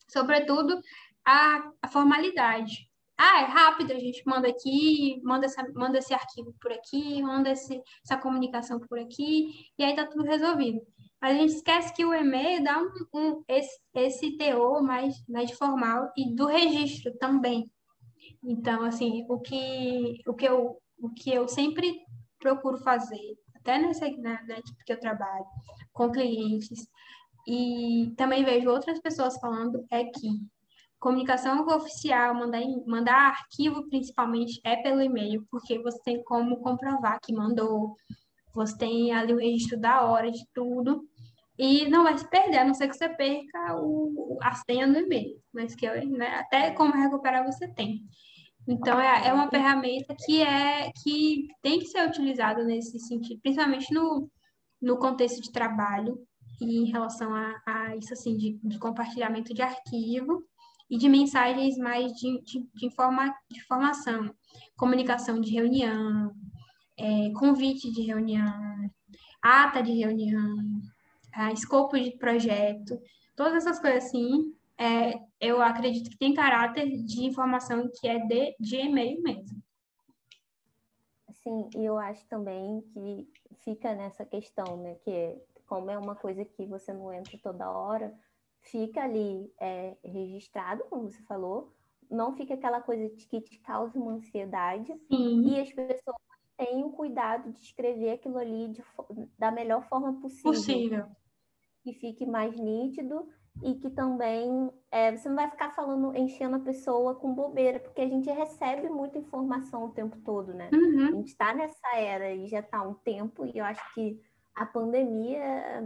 [0.07, 0.79] sobretudo
[1.25, 2.89] a, a formalidade.
[3.17, 7.49] Ah, é rápido, a gente manda aqui, manda, essa, manda esse arquivo por aqui, manda
[7.49, 10.81] esse, essa comunicação por aqui, e aí tá tudo resolvido.
[11.21, 15.51] Mas a gente esquece que o e-mail dá um, um, esse, esse teor mais, mais
[15.51, 17.71] formal e do registro também.
[18.43, 22.01] Então, assim, o que, o que, eu, o que eu sempre
[22.37, 25.45] procuro fazer, até nessa, na, na equipe que eu trabalho,
[25.93, 26.85] com clientes,
[27.47, 30.29] e também vejo outras pessoas falando é que
[30.99, 37.33] comunicação oficial, mandar, mandar arquivo principalmente é pelo e-mail, porque você tem como comprovar que
[37.33, 37.95] mandou,
[38.53, 41.07] você tem ali o registro da hora de tudo,
[41.57, 44.97] e não vai se perder, a não ser que você perca o, a senha do
[44.97, 48.01] e-mail, mas que né, até como recuperar você tem.
[48.67, 53.93] Então, é, é uma ferramenta que, é, que tem que ser utilizada nesse sentido, principalmente
[53.93, 54.29] no,
[54.81, 56.19] no contexto de trabalho,
[56.61, 60.43] em relação a, a isso, assim, de, de, compartilhamento de arquivo
[60.89, 64.33] e de mensagens mais de, de, de, informa, de informação,
[64.77, 66.33] comunicação de reunião,
[66.97, 68.89] é, convite de reunião,
[69.41, 70.57] ata de reunião,
[71.53, 72.97] escopo de projeto,
[73.35, 78.55] todas essas coisas assim, é, eu acredito que tem caráter de informação que é de,
[78.59, 79.61] de e-mail mesmo.
[81.43, 83.27] Sim, e eu acho também que
[83.63, 84.95] fica nessa questão, né?
[84.95, 88.13] Que como é uma coisa que você não entra toda hora,
[88.61, 91.73] fica ali é, registrado, como você falou,
[92.09, 95.41] não fica aquela coisa que te causa uma ansiedade Sim.
[95.41, 96.17] e as pessoas
[96.57, 98.83] têm o cuidado de escrever aquilo ali de,
[99.37, 100.51] da melhor forma possível.
[100.51, 101.05] Possível.
[101.83, 103.27] Que fique mais nítido
[103.63, 108.01] e que também é, você não vai ficar falando, enchendo a pessoa com bobeira, porque
[108.01, 110.69] a gente recebe muita informação o tempo todo, né?
[110.73, 111.07] Uhum.
[111.07, 114.19] A gente está nessa era e já está há um tempo, e eu acho que
[114.55, 115.83] a pandemia,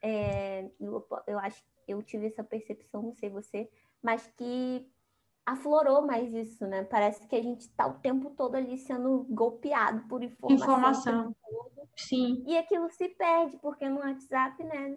[0.00, 3.68] é, eu, eu acho eu tive essa percepção, não sei você,
[4.02, 4.88] mas que
[5.44, 6.84] aflorou mais isso, né?
[6.84, 10.54] Parece que a gente está o tempo todo ali sendo golpeado por informação.
[10.54, 11.36] Informação.
[11.96, 12.42] Sim.
[12.46, 14.96] E aquilo se perde, porque no WhatsApp, né?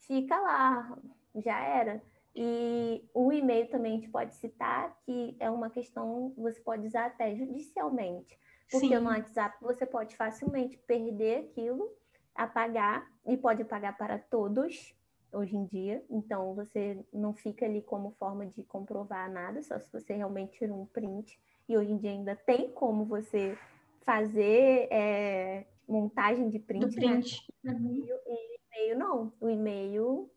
[0.00, 0.98] Fica lá,
[1.36, 2.02] já era.
[2.36, 7.06] E o e-mail também a gente pode citar que é uma questão, você pode usar
[7.06, 8.38] até judicialmente.
[8.70, 8.98] Porque Sim.
[8.98, 11.92] no WhatsApp você pode facilmente perder aquilo,
[12.34, 14.94] apagar, e pode apagar para todos,
[15.32, 16.04] hoje em dia.
[16.10, 20.72] Então, você não fica ali como forma de comprovar nada, só se você realmente tira
[20.72, 21.38] um print.
[21.68, 23.56] E hoje em dia ainda tem como você
[24.04, 26.86] fazer é, montagem de print.
[26.86, 27.52] Do print.
[27.62, 27.72] Né?
[27.72, 28.06] Uhum.
[28.26, 29.32] E e-mail não.
[29.40, 30.30] O e-mail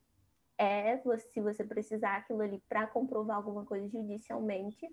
[0.58, 4.88] é, se você precisar aquilo ali para comprovar alguma coisa judicialmente,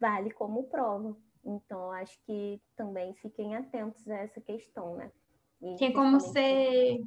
[0.00, 1.16] vale como prova.
[1.44, 5.10] Então, acho que também fiquem atentos a essa questão, né?
[5.60, 7.00] E tem como ser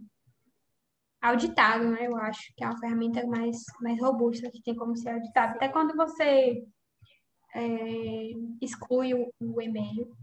[1.21, 2.07] auditado, né?
[2.07, 5.55] Eu acho que é uma ferramenta mais, mais robusta, que tem como ser auditado.
[5.55, 6.63] Até quando você
[7.55, 8.31] é,
[8.61, 10.15] exclui o, o e-mail,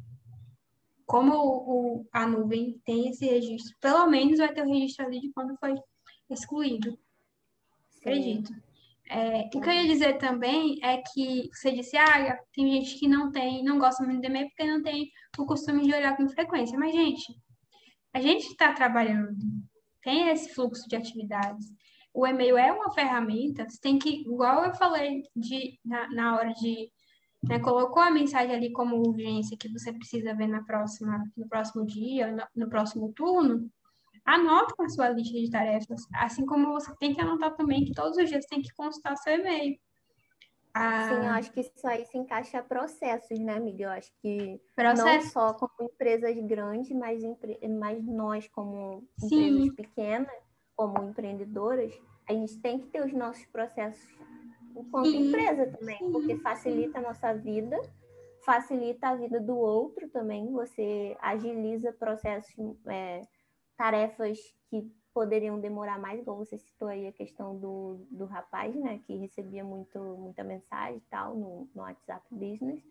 [1.06, 5.20] como o, o, a nuvem tem esse registro, pelo menos vai ter o registro ali
[5.20, 5.74] de quando foi
[6.30, 6.98] excluído.
[7.90, 8.00] Sim.
[8.00, 8.63] Acredito.
[9.08, 13.06] É, o que eu ia dizer também é que você disse, ah, tem gente que
[13.06, 16.28] não tem, não gosta muito de e-mail porque não tem o costume de olhar com
[16.28, 16.78] frequência.
[16.78, 17.34] Mas, gente,
[18.12, 19.36] a gente está trabalhando
[20.04, 21.66] tem esse fluxo de atividades.
[22.12, 26.52] O e-mail é uma ferramenta, você tem que, igual eu falei de, na, na hora
[26.52, 26.92] de.
[27.48, 31.84] Né, colocou a mensagem ali como urgência que você precisa ver na próxima, no próximo
[31.84, 33.68] dia, no, no próximo turno,
[34.24, 37.92] anote com a sua lista de tarefas, assim como você tem que anotar também que
[37.92, 39.78] todos os dias tem que consultar seu e-mail.
[40.76, 43.84] Ah, Sim, eu acho que isso aí se encaixa a processos, né, amiga?
[43.84, 45.06] Eu acho que Processo.
[45.06, 47.22] não só como empresas grandes, mas,
[47.78, 49.26] mas nós, como Sim.
[49.26, 50.42] empresas pequenas,
[50.74, 51.94] como empreendedoras,
[52.28, 54.04] a gente tem que ter os nossos processos
[54.76, 55.28] enquanto Sim.
[55.28, 56.10] empresa também, Sim.
[56.10, 57.80] porque facilita a nossa vida,
[58.44, 62.52] facilita a vida do outro também, você agiliza processos,
[62.86, 63.22] é,
[63.76, 69.00] tarefas que poderiam demorar mais, igual você citou aí a questão do, do rapaz, né,
[69.06, 72.82] que recebia muito, muita mensagem e tal no, no WhatsApp Business.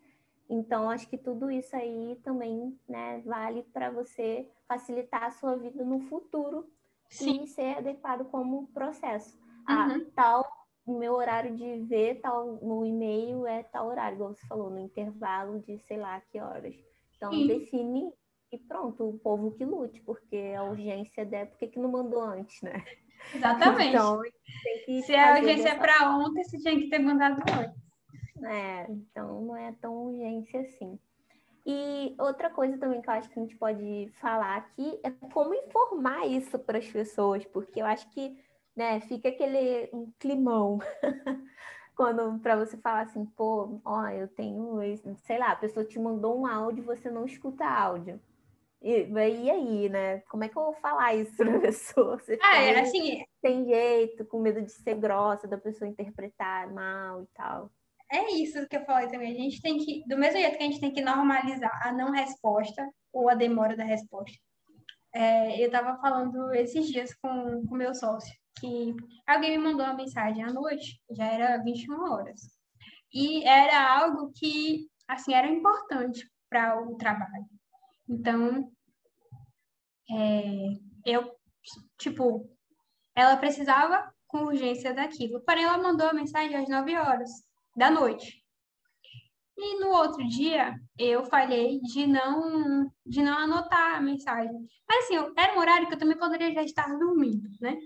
[0.48, 5.84] Então, acho que tudo isso aí também né, vale para você facilitar a sua vida
[5.84, 6.66] no futuro
[7.10, 7.44] Sim.
[7.44, 9.38] e ser adequado como processo.
[9.66, 10.06] Ah, uhum.
[10.06, 14.46] Ah, tal, o meu horário de ver tal no e-mail é tal horário, igual você
[14.46, 16.74] falou, no intervalo de sei lá que horas.
[17.16, 17.46] Então, Sim.
[17.46, 18.12] define
[18.54, 22.62] e pronto, o povo que lute, porque a urgência é por que, não mandou antes,
[22.62, 22.84] né?
[23.34, 23.88] Exatamente.
[23.88, 24.20] Então,
[25.04, 27.84] Se a urgência é para ontem, você tinha que ter mandado antes.
[28.44, 30.98] É, então não é tão urgência assim.
[31.66, 35.54] E outra coisa também que eu acho que a gente pode falar aqui é como
[35.54, 38.36] informar isso para as pessoas, porque eu acho que
[38.76, 40.78] né, fica aquele um climão
[41.96, 44.78] quando para você falar assim, pô, ó, eu tenho,
[45.22, 48.20] sei lá, a pessoa te mandou um áudio você não escuta áudio.
[48.84, 50.18] E, e aí, né?
[50.28, 52.18] Como é que eu vou falar isso pra pessoa?
[52.18, 53.24] Você ah, é, assim...
[53.40, 57.70] Tem jeito, com medo de ser grossa, da pessoa interpretar mal e tal.
[58.12, 59.32] É isso que eu falei também.
[59.32, 62.12] A gente tem que, do mesmo jeito que a gente tem que normalizar a não
[62.12, 64.38] resposta ou a demora da resposta.
[65.14, 68.94] É, eu estava falando esses dias com o meu sócio, que
[69.26, 72.40] alguém me mandou uma mensagem à noite, já era 21 horas.
[73.12, 77.46] E era algo que, assim, era importante para o trabalho.
[78.08, 78.70] Então,
[80.10, 81.34] é, eu,
[81.98, 82.48] tipo,
[83.14, 85.40] ela precisava com urgência daquilo.
[85.40, 87.30] Porém, ela mandou a mensagem às 9 horas
[87.76, 88.42] da noite.
[89.56, 94.68] E no outro dia, eu falhei de não, de não anotar a mensagem.
[94.88, 97.78] Mas, assim, era um horário que eu também poderia já estar dormindo, né?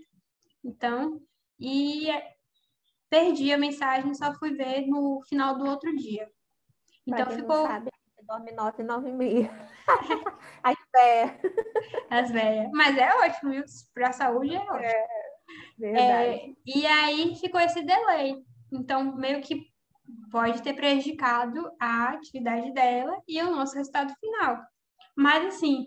[0.64, 1.21] Então,
[1.61, 2.09] e
[3.11, 6.29] perdi a mensagem, só fui ver no final do outro dia.
[7.07, 7.66] Então, ficou...
[7.66, 7.91] Sabe,
[8.27, 9.71] dorme nove, nove e meia.
[10.62, 11.41] As velhas.
[12.11, 12.70] As velhas.
[12.72, 13.64] Mas é ótimo, viu?
[13.95, 14.78] Para a saúde é ótimo.
[14.78, 15.07] É.
[15.80, 18.34] É, e aí ficou esse delay.
[18.72, 19.66] Então, meio que
[20.30, 24.59] pode ter prejudicado a atividade dela e o nosso resultado final.
[25.16, 25.86] Mas, assim,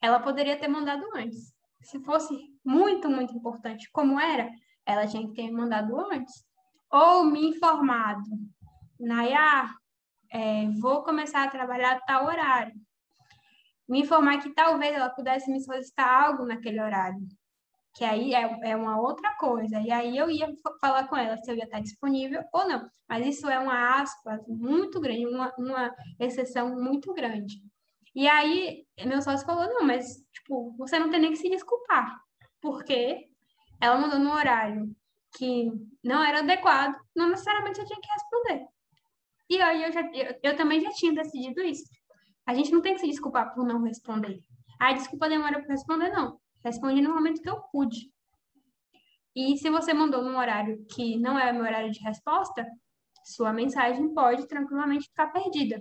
[0.00, 1.52] ela poderia ter mandado antes.
[1.82, 2.34] Se fosse
[2.64, 4.48] muito, muito importante, como era,
[4.86, 6.44] ela tinha que ter mandado antes.
[6.90, 8.22] Ou me informado.
[8.98, 9.74] Nayar,
[10.30, 12.74] é, vou começar a trabalhar a tal horário.
[13.88, 17.20] Me informar que talvez ela pudesse me solicitar algo naquele horário
[17.94, 19.80] que aí é, é uma outra coisa.
[19.80, 20.48] E aí eu ia
[20.80, 22.88] falar com ela se eu ia estar disponível ou não.
[23.08, 27.62] Mas isso é uma aspas muito grande, uma, uma exceção muito grande.
[28.14, 32.18] E aí meu sócio falou, não, mas tipo, você não tem nem que se desculpar,
[32.60, 33.28] porque
[33.80, 34.94] ela mandou no horário
[35.36, 35.70] que
[36.04, 38.66] não era adequado, não necessariamente você tinha que responder.
[39.48, 41.84] E aí eu, já, eu, eu também já tinha decidido isso.
[42.46, 44.40] A gente não tem que se desculpar por não responder.
[44.80, 46.40] Ah, desculpa demora para responder, não.
[46.64, 48.12] Respondi no momento que eu pude.
[49.34, 52.66] E se você mandou num horário que não é meu horário de resposta,
[53.24, 55.80] sua mensagem pode tranquilamente ficar perdida.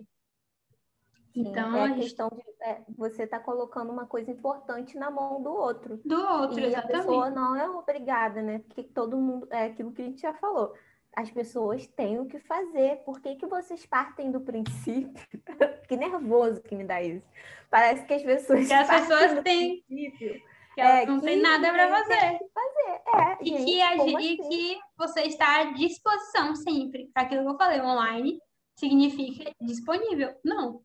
[1.33, 5.41] Sim, então, é a questão de é, você está colocando uma coisa importante na mão
[5.41, 5.99] do outro.
[6.05, 6.95] Do outro, e exatamente.
[6.95, 8.59] a pessoa não é obrigada, né?
[8.59, 10.73] Porque todo mundo, é aquilo que a gente já falou.
[11.15, 12.97] As pessoas têm o que fazer.
[13.03, 15.13] Por que, que vocês partem do princípio?
[15.87, 17.25] que nervoso que me dá isso.
[17.69, 18.67] Parece que as pessoas.
[18.67, 19.83] Que as pessoas têm.
[19.83, 20.41] Princípio
[20.73, 22.39] que é, não tem nada para fazer.
[22.53, 23.01] fazer.
[23.13, 24.37] É, e, gente, que a, e assim?
[24.37, 27.09] que você está à disposição sempre.
[27.13, 28.39] Aquilo que eu falei, online
[28.75, 30.33] significa disponível.
[30.43, 30.81] Não.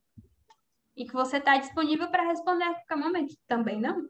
[0.97, 3.35] E que você está disponível para responder a qualquer momento.
[3.47, 4.09] Também não.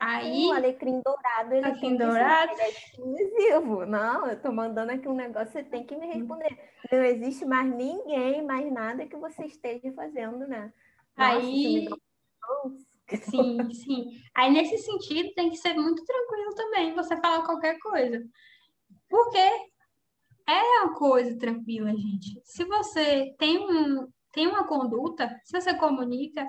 [0.00, 2.52] Aí, o alecrim dourado, ele alecrim dourado.
[2.58, 3.84] É exclusivo.
[3.84, 6.58] Não, eu estou mandando aqui um negócio, você tem que me responder.
[6.90, 10.72] Não existe mais ninguém, mais nada que você esteja fazendo, né?
[11.16, 11.86] Nossa, Aí,
[13.24, 14.22] Sim, sim.
[14.34, 18.24] Aí, nesse sentido, tem que ser muito tranquilo também você falar qualquer coisa.
[19.08, 19.38] Porque
[20.46, 22.40] é uma coisa tranquila, gente.
[22.44, 26.48] Se você tem, um, tem uma conduta, se você comunica,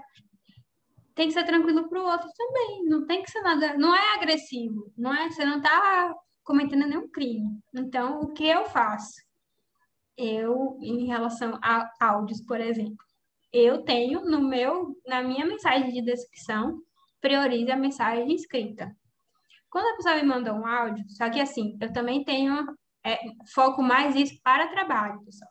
[1.15, 2.85] tem que ser tranquilo para o outro também.
[2.85, 3.77] Não tem que ser nada.
[3.77, 4.91] Não é agressivo.
[4.97, 7.59] Não é, você não está cometendo nenhum crime.
[7.73, 9.21] Então, o que eu faço?
[10.17, 13.05] Eu, em relação a áudios, por exemplo,
[13.51, 16.81] eu tenho no meu, na minha mensagem de descrição,
[17.19, 18.95] priorize a mensagem escrita.
[19.69, 22.65] Quando a pessoa me manda um áudio, só que assim, eu também tenho
[23.05, 23.19] é,
[23.53, 25.49] foco mais isso para trabalho, pessoal.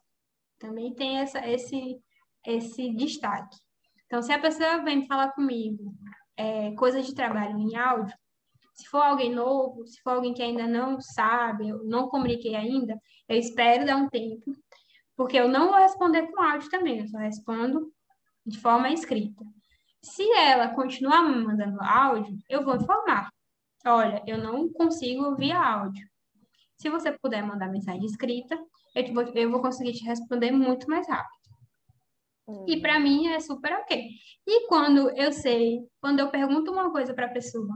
[0.58, 1.98] Também tem essa, esse,
[2.46, 3.56] esse destaque.
[4.10, 5.94] Então, se a pessoa vem falar comigo
[6.36, 8.12] é, coisas de trabalho em áudio,
[8.74, 12.98] se for alguém novo, se for alguém que ainda não sabe, eu não comuniquei ainda,
[13.28, 14.52] eu espero dar um tempo
[15.20, 17.92] porque eu não vou responder com áudio também, eu só respondo
[18.46, 19.44] de forma escrita.
[20.02, 23.30] Se ela continuar me mandando áudio, eu vou informar.
[23.86, 26.08] Olha, eu não consigo ouvir áudio.
[26.78, 28.58] Se você puder mandar mensagem escrita,
[28.94, 31.49] eu vou, eu vou conseguir te responder muito mais rápido.
[32.66, 34.08] E para mim é super ok.
[34.46, 37.68] E quando eu sei, quando eu pergunto uma coisa para a pessoa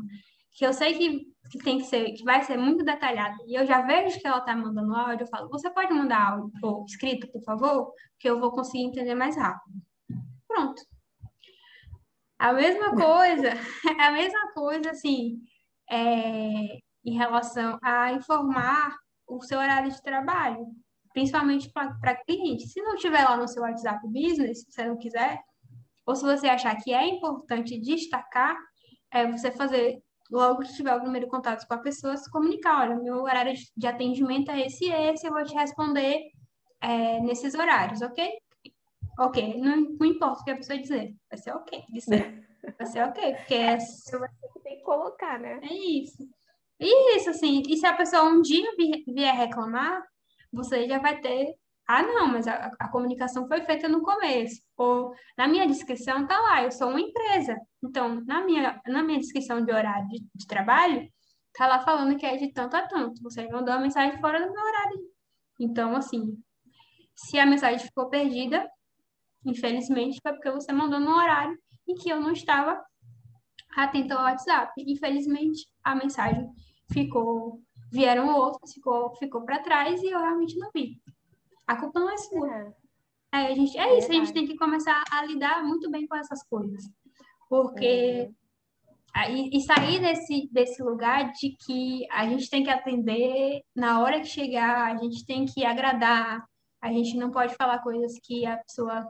[0.55, 3.67] que eu sei que, que tem que ser, que vai ser muito detalhada, e eu
[3.67, 7.31] já vejo que ela está mandando áudio, eu falo, você pode mandar áudio ou escrito,
[7.33, 9.75] por favor, que eu vou conseguir entender mais rápido.
[10.47, 10.81] Pronto.
[12.39, 13.51] A mesma coisa,
[14.01, 15.41] a mesma coisa, assim,
[15.91, 18.95] é, em relação a informar
[19.27, 20.67] o seu horário de trabalho,
[21.15, 22.69] principalmente para cliente.
[22.69, 25.41] Se não tiver lá no seu WhatsApp Business, se você não quiser,
[26.05, 28.59] ou se você achar que é importante destacar,
[29.11, 32.97] é você fazer logo que tiver o primeiro contato com a pessoa, se comunicar, olha,
[32.97, 36.21] meu horário de atendimento é esse e esse, eu vou te responder
[36.81, 38.29] é, nesses horários, ok?
[39.19, 42.45] Ok, não, não, importa o que a pessoa dizer, vai ser ok, dizer.
[42.77, 43.79] vai ser ok, porque é...
[43.79, 44.19] Você
[44.65, 45.61] tem que colocar, né?
[45.63, 46.29] É isso.
[46.81, 48.69] E isso, assim, e se a pessoa um dia
[49.07, 50.03] vier reclamar,
[50.55, 51.55] você já vai ter
[51.87, 54.63] ah, não, mas a, a, comunicação foi feita no começo.
[54.77, 57.59] Ou na minha descrição tá lá, eu sou uma empresa.
[57.83, 61.07] Então, na minha, na minha descrição de horário de, de trabalho,
[61.55, 63.23] tá lá falando que é de tanto a tanto.
[63.23, 64.99] Você mandou a mensagem fora do meu horário.
[65.61, 66.43] Então, assim,
[67.15, 68.67] se a mensagem ficou perdida,
[69.45, 72.83] infelizmente foi porque você mandou no horário em que eu não estava
[73.77, 74.73] atento ao WhatsApp.
[74.79, 76.49] Infelizmente, a mensagem
[76.91, 77.61] ficou,
[77.95, 81.01] vieram outros, ficou, ficou para trás e eu realmente não vi.
[81.65, 82.75] A culpa não é sua.
[83.33, 86.07] É, é a gente, é, isso, a gente tem que começar a lidar muito bem
[86.07, 86.83] com essas coisas.
[87.49, 88.27] Porque.
[88.27, 88.35] Uhum.
[89.31, 94.19] E, e sair desse, desse lugar de que a gente tem que atender na hora
[94.19, 96.45] que chegar, a gente tem que agradar,
[96.83, 99.07] a gente não pode falar coisas que a pessoa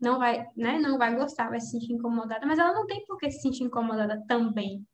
[0.00, 3.18] não vai, né, não vai gostar, vai se sentir incomodada, mas ela não tem por
[3.18, 4.86] que se sentir incomodada também.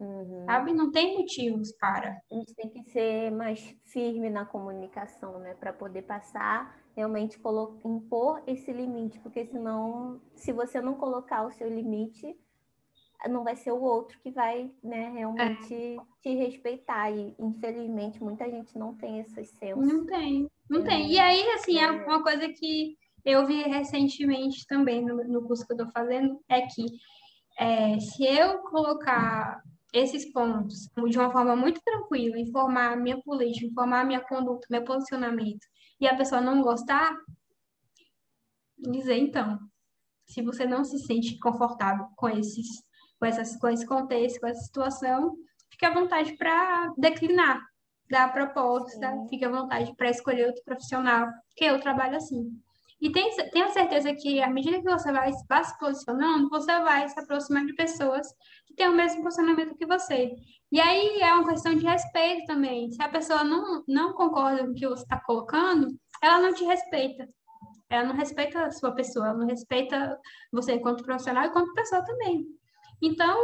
[0.00, 0.44] Uhum.
[0.46, 0.72] Sabe?
[0.72, 2.22] Não tem motivos para.
[2.30, 5.54] A gente tem que ser mais firme na comunicação, né?
[5.54, 7.38] Para poder passar, realmente
[7.84, 12.34] impor esse limite, porque senão, se você não colocar o seu limite,
[13.28, 15.96] não vai ser o outro que vai, né, realmente é.
[16.22, 17.10] te respeitar.
[17.10, 19.80] E, infelizmente, muita gente não tem esse senso.
[19.80, 20.84] Não tem, não é.
[20.84, 21.12] tem.
[21.12, 21.82] E aí, assim, é.
[21.82, 26.40] é uma coisa que eu vi recentemente também no, no curso que eu estou fazendo,
[26.48, 26.86] é que
[27.58, 29.62] é, se eu colocar
[29.92, 34.66] esses pontos de uma forma muito tranquila, informar a minha política, informar a minha conduta,
[34.70, 35.66] meu posicionamento,
[36.00, 37.14] e a pessoa não gostar,
[38.78, 39.58] dizer então,
[40.26, 42.66] se você não se sente confortável com esses,
[43.18, 45.36] com essas, com esse contexto, com essa situação,
[45.70, 47.60] fique à vontade para declinar
[48.08, 49.28] da proposta, Sim.
[49.28, 52.50] fique à vontade para escolher outro profissional, que eu trabalho assim.
[53.00, 57.08] E tem, tenha certeza que, à medida que você vai, vai se posicionando, você vai
[57.08, 58.26] se aproximar de pessoas
[58.70, 60.34] que têm o mesmo posicionamento que você.
[60.72, 62.90] E aí é uma questão de respeito também.
[62.92, 65.88] Se a pessoa não, não concorda com o que você está colocando,
[66.22, 67.28] ela não te respeita.
[67.88, 70.16] Ela não respeita a sua pessoa, ela não respeita
[70.52, 72.46] você enquanto profissional e enquanto pessoa também.
[73.02, 73.36] Então,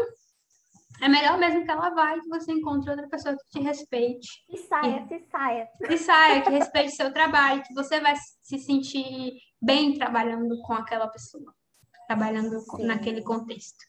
[1.03, 4.29] é melhor mesmo que ela vá e que você encontre outra pessoa que te respeite.
[4.49, 5.69] E saia, e, se saia.
[5.89, 11.09] Se saia, que respeite seu trabalho, que você vai se sentir bem trabalhando com aquela
[11.09, 11.53] pessoa,
[12.07, 12.85] trabalhando Sim.
[12.85, 13.85] naquele contexto.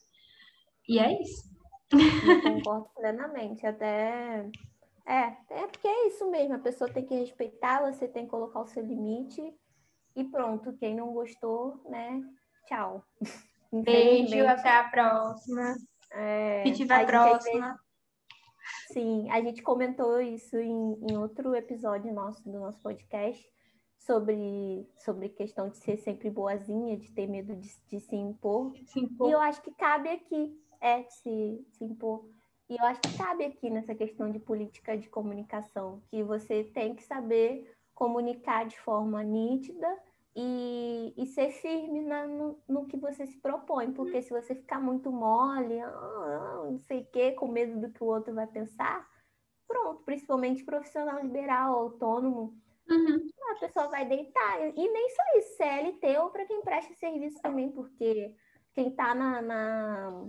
[0.87, 1.47] E é isso.
[1.91, 3.65] Eu concordo plenamente.
[3.65, 4.49] Até.
[5.05, 8.59] É, é porque é isso mesmo, a pessoa tem que respeitar, você tem que colocar
[8.59, 9.41] o seu limite
[10.15, 10.75] e pronto.
[10.77, 12.21] Quem não gostou, né?
[12.65, 13.03] Tchau.
[13.71, 15.75] Beijo, até a próxima.
[16.11, 17.67] É, Se tiver próxima.
[17.67, 17.81] Vezes...
[18.91, 23.45] Sim, a gente comentou isso em, em outro episódio nosso do nosso podcast
[23.97, 28.73] sobre, sobre questão de ser sempre boazinha, de ter medo de, de se, impor.
[28.85, 29.29] se, impor.
[29.29, 32.29] E eu acho que cabe aqui, é, se, se impor.
[32.69, 36.95] E eu acho que cabe aqui nessa questão de política de comunicação, que você tem
[36.95, 39.87] que saber comunicar de forma nítida
[40.35, 44.79] e, e ser firme na, no, no, que você se propõe, porque se você ficar
[44.79, 49.07] muito mole, ah, não sei o quê, com medo do que o outro vai pensar,
[49.67, 52.55] pronto, principalmente profissional liberal, autônomo,
[52.87, 53.27] uhum.
[53.51, 54.59] a pessoa vai deitar.
[54.75, 58.35] E nem só isso, CLT ou para quem presta serviço também, porque
[58.75, 60.27] quem está na, na,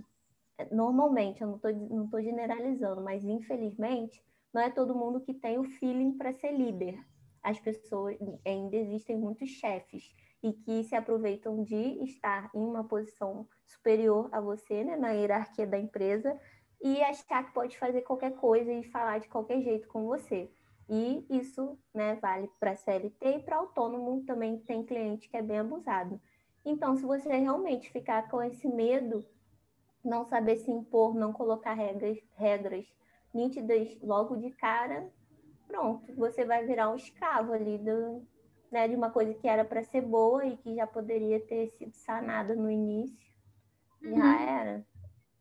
[0.71, 5.59] Normalmente, eu não estou não tô generalizando, mas infelizmente, não é todo mundo que tem
[5.59, 6.99] o feeling para ser líder
[7.43, 13.49] as pessoas ainda existem muitos chefes e que se aproveitam de estar em uma posição
[13.65, 16.39] superior a você, né, na hierarquia da empresa,
[16.81, 20.51] e achar que pode fazer qualquer coisa e falar de qualquer jeito com você.
[20.89, 25.59] E isso né, vale para CLT e para autônomo também tem cliente que é bem
[25.59, 26.21] abusado.
[26.65, 29.25] Então, se você realmente ficar com esse medo,
[30.09, 32.87] não saber se impor, não colocar regras, regras
[33.35, 35.09] nítidas logo de cara,
[35.67, 38.27] pronto, você vai virar um escravo ali do,
[38.73, 41.95] né, de uma coisa que era para ser boa e que já poderia ter sido
[41.95, 43.29] sanada no início.
[44.03, 44.17] Uhum.
[44.17, 44.87] Já era.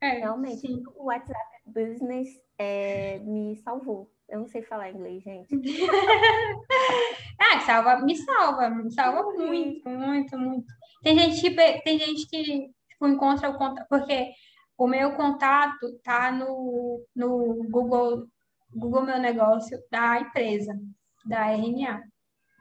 [0.00, 0.82] É, Realmente, sim.
[0.94, 4.10] o WhatsApp Business é, me salvou.
[4.28, 5.48] Eu não sei falar inglês, gente.
[7.40, 10.66] ah, salva, me salva, me salva muito, muito, muito.
[11.02, 14.32] Tem gente que, tem gente que tipo, encontra o contato, porque
[14.78, 18.26] o meu contato tá no, no Google
[18.72, 20.78] Google Meu Negócio da empresa,
[21.26, 22.02] da RNA.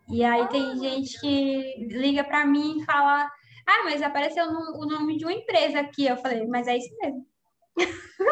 [0.09, 0.47] E aí ah.
[0.47, 3.30] tem gente que liga para mim e fala:
[3.65, 6.07] Ah, mas apareceu no, o nome de uma empresa aqui.
[6.07, 7.26] Eu falei: Mas é isso mesmo.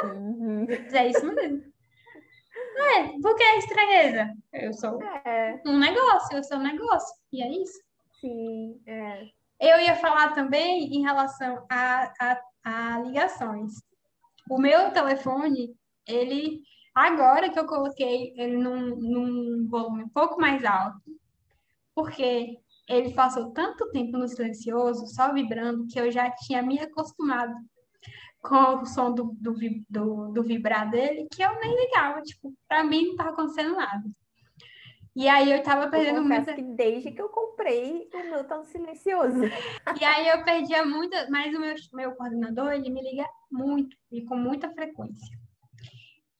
[0.04, 0.66] Uhum.
[0.92, 1.62] é isso mesmo.
[2.78, 4.34] É, por que a estranheza?
[4.52, 5.62] Eu sou é.
[5.66, 7.16] um negócio, eu sou um negócio.
[7.32, 7.80] E é isso.
[8.20, 9.24] Sim, é.
[9.60, 13.74] Eu ia falar também em relação a, a, a ligações.
[14.50, 15.74] O meu telefone,
[16.06, 16.62] ele
[16.96, 21.02] Agora que eu coloquei ele num, num volume um pouco mais alto,
[21.94, 22.58] porque
[22.88, 27.54] ele passou tanto tempo no silencioso, só vibrando, que eu já tinha me acostumado
[28.42, 29.54] com o som do, do,
[29.90, 34.04] do, do vibrar dele, que eu nem ligava, tipo, pra mim não tava acontecendo nada.
[35.16, 36.54] E aí eu tava perdendo eu muita...
[36.54, 39.40] que desde que eu comprei, o meu tá no silencioso.
[40.00, 44.26] E aí eu perdia muita, mas o meu, meu coordenador, ele me liga muito e
[44.26, 45.38] com muita frequência.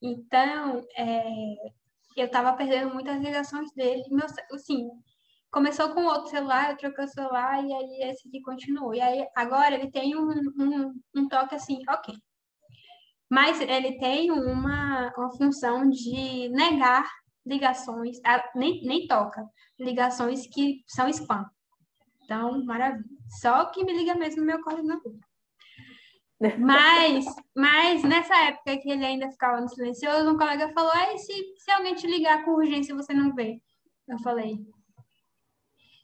[0.02, 1.24] Então, é,
[2.18, 4.04] eu estava perdendo muitas ligações dele.
[4.12, 4.90] Meu, assim,
[5.50, 8.94] começou com outro celular, eu troquei o celular e aí esse aqui continuou.
[8.94, 12.14] E aí agora ele tem um, um, um toque assim, ok.
[13.30, 17.10] Mas ele tem uma, uma função de negar
[17.46, 18.20] ligações,
[18.56, 19.48] nem, nem toca,
[19.80, 21.46] ligações que são spam.
[22.24, 23.06] Então, maravilha.
[23.40, 25.14] Só que me liga mesmo meu coordenador.
[26.60, 27.26] Mas,
[27.56, 31.72] mas nessa época que ele ainda ficava no silencioso, um colega falou: Aí, se, se
[31.72, 33.62] alguém te ligar com urgência você não vê?
[34.08, 34.60] Eu falei: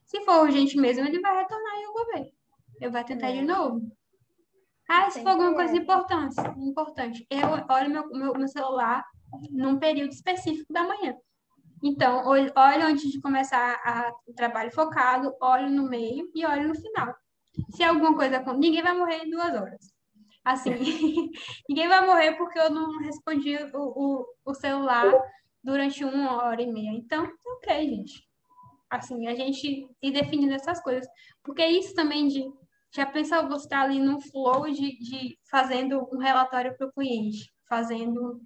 [0.06, 2.34] Se for urgente mesmo, ele vai retornar e eu vou ver.
[2.80, 3.34] Eu vou tentar é.
[3.34, 3.82] de novo.
[4.90, 9.06] Ah, se for alguma coisa importante, importante, eu olho meu, meu, meu celular
[9.52, 11.16] num período específico da manhã.
[11.84, 12.52] Então, olho
[12.86, 17.14] antes de começar o trabalho focado, olho no meio e olho no final.
[17.72, 18.40] Se alguma coisa.
[18.54, 19.94] Ninguém vai morrer em duas horas.
[20.44, 20.72] Assim,
[21.68, 25.12] ninguém vai morrer porque eu não respondi o, o, o celular
[25.64, 26.92] durante uma hora e meia.
[26.92, 28.24] Então, ok, gente.
[28.90, 31.08] Assim, a gente ir definindo essas coisas.
[31.44, 32.44] Porque isso também de.
[32.94, 36.92] Já pensou você estar tá ali no flow de, de fazendo um relatório para o
[36.92, 38.42] cliente, fazendo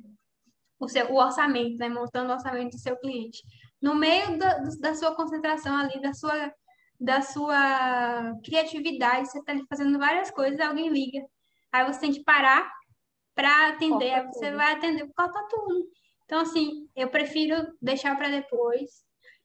[0.85, 1.89] o seu o orçamento, né?
[1.89, 3.43] Montando o orçamento do seu cliente.
[3.81, 6.53] No meio da, da sua concentração ali, da sua,
[6.99, 11.21] da sua criatividade, você está ali fazendo várias coisas, alguém liga.
[11.71, 12.71] Aí você tem que parar
[13.33, 14.57] para atender, aí você tudo.
[14.57, 15.89] vai atender, corta tudo.
[16.23, 19.03] Então, assim, eu prefiro deixar para depois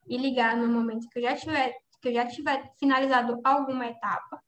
[0.08, 4.40] e ligar no momento que eu já tiver, que eu já tiver finalizado alguma etapa,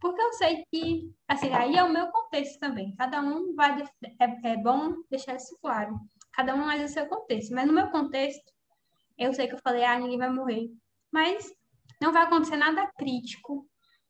[0.00, 2.94] porque eu sei que, assim, aí é o meu contexto também.
[2.96, 3.82] Cada um vai,
[4.20, 5.98] é, é bom deixar isso claro.
[6.32, 7.54] Cada um mais o seu contexto.
[7.54, 8.52] Mas no meu contexto,
[9.18, 10.68] eu sei que eu falei, ah, ninguém vai morrer.
[11.12, 11.50] Mas
[12.00, 13.66] não vai acontecer nada crítico,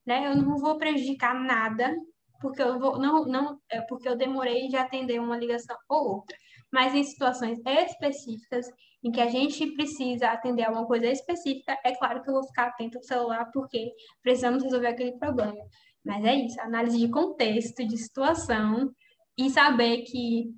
[0.06, 0.26] né?
[0.26, 1.94] Eu não vou prejudicar nada
[2.40, 6.36] porque eu vou, não, não, é porque eu demorei de atender uma ligação ou outra.
[6.72, 8.66] Mas em situações específicas,
[9.02, 12.44] em que a gente precisa atender a uma coisa específica, é claro que eu vou
[12.44, 13.92] ficar atento ao celular, porque
[14.22, 15.56] precisamos resolver aquele problema.
[16.04, 18.92] Mas é isso, análise de contexto, de situação,
[19.36, 20.52] e saber que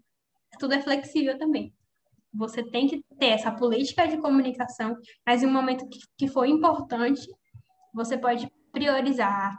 [0.59, 1.75] tudo é flexível também.
[2.33, 4.97] Você tem que ter essa política de comunicação,
[5.27, 7.27] mas em um momento que, que for importante,
[7.93, 9.59] você pode priorizar,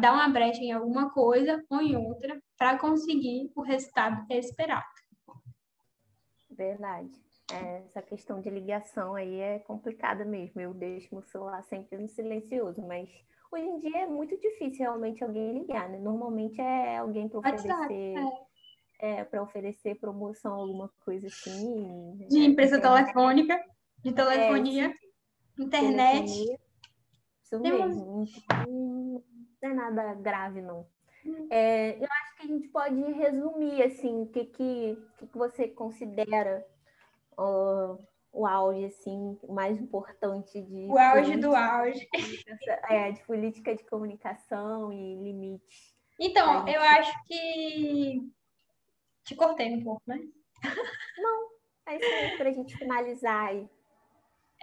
[0.00, 4.84] dar uma brecha em alguma coisa ou em outra para conseguir o resultado esperado.
[6.50, 7.10] Verdade.
[7.52, 10.60] É, essa questão de ligação aí é complicada mesmo.
[10.60, 13.08] Eu deixo meu celular sempre no silencioso, mas
[13.52, 15.98] hoje em dia é muito difícil realmente alguém ligar, né?
[15.98, 18.51] Normalmente é alguém para oferecer, é.
[19.02, 22.16] É para oferecer promoção, alguma coisa assim.
[22.28, 22.44] De né?
[22.46, 23.60] empresa telefônica,
[23.98, 24.94] de telefonia,
[25.58, 26.32] é, internet.
[26.32, 26.58] Telefonia.
[27.42, 28.24] Isso mesmo.
[28.24, 29.24] Então,
[29.60, 30.86] não é nada grave, não.
[31.26, 31.48] Hum.
[31.50, 36.64] É, eu acho que a gente pode resumir assim o que, que, que, você considera
[37.38, 37.98] uh,
[38.32, 42.08] o auge assim mais importante de o auge do auge
[42.88, 45.92] é, de política de comunicação e limites.
[46.18, 48.32] Então, eu acho que
[49.24, 50.18] te cortei um pouco, né?
[51.18, 51.48] Não,
[51.88, 53.68] é isso aí para a gente finalizar aí.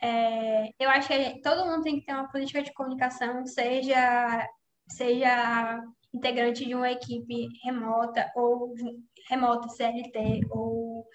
[0.02, 4.48] É, eu acho que todo mundo tem que ter uma política de comunicação, seja
[4.88, 5.84] seja
[6.14, 8.74] integrante de uma equipe remota ou
[9.30, 11.06] remota CLT ou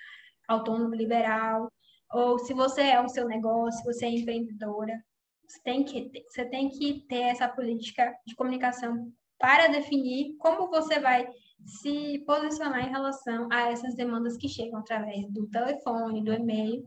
[0.46, 1.72] autônomo liberal,
[2.12, 5.02] ou se você é o seu negócio, você é empreendedora,
[5.46, 11.00] você tem que você tem que ter essa política de comunicação para definir como você
[11.00, 11.26] vai
[11.64, 16.84] se posicionar em relação a essas demandas que chegam através do telefone, do e-mail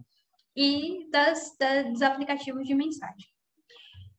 [0.56, 3.28] e das, das dos aplicativos de mensagem.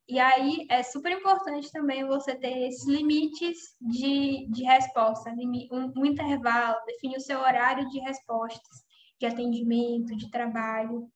[0.09, 6.07] E aí é super importante também você ter esses limites de, de resposta, um, um
[6.07, 8.84] intervalo, definir o seu horário de respostas,
[9.20, 11.11] de atendimento, de trabalho,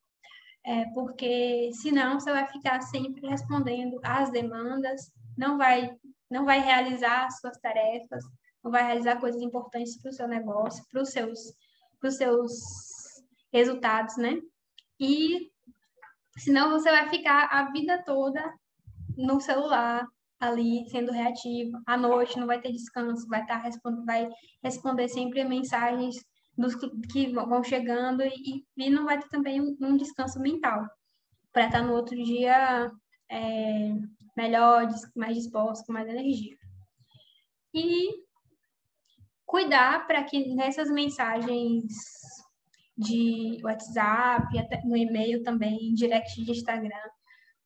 [0.65, 5.89] é, porque senão você vai ficar sempre respondendo às demandas, não vai,
[6.29, 8.23] não vai realizar as suas tarefas,
[8.63, 11.39] não vai realizar coisas importantes para o seu negócio, para os seus,
[12.09, 12.51] seus
[13.51, 14.39] resultados, né?
[14.99, 15.51] E
[16.37, 18.41] senão você vai ficar a vida toda
[19.17, 20.07] no celular
[20.39, 21.77] ali sendo reativo.
[21.85, 24.29] À noite não vai ter descanso, vai estar tá respondendo, vai
[24.63, 26.15] responder sempre mensagens
[26.57, 26.75] dos
[27.11, 30.85] que vão chegando e, e não vai ter também um, um descanso mental
[31.51, 32.91] para estar tá no outro dia
[33.29, 33.93] é,
[34.35, 36.55] melhor, mais disposto, com mais energia.
[37.73, 38.22] E
[39.53, 41.83] cuidar para que nessas mensagens
[42.97, 44.47] de WhatsApp,
[44.83, 47.07] no e-mail também, direct de Instagram,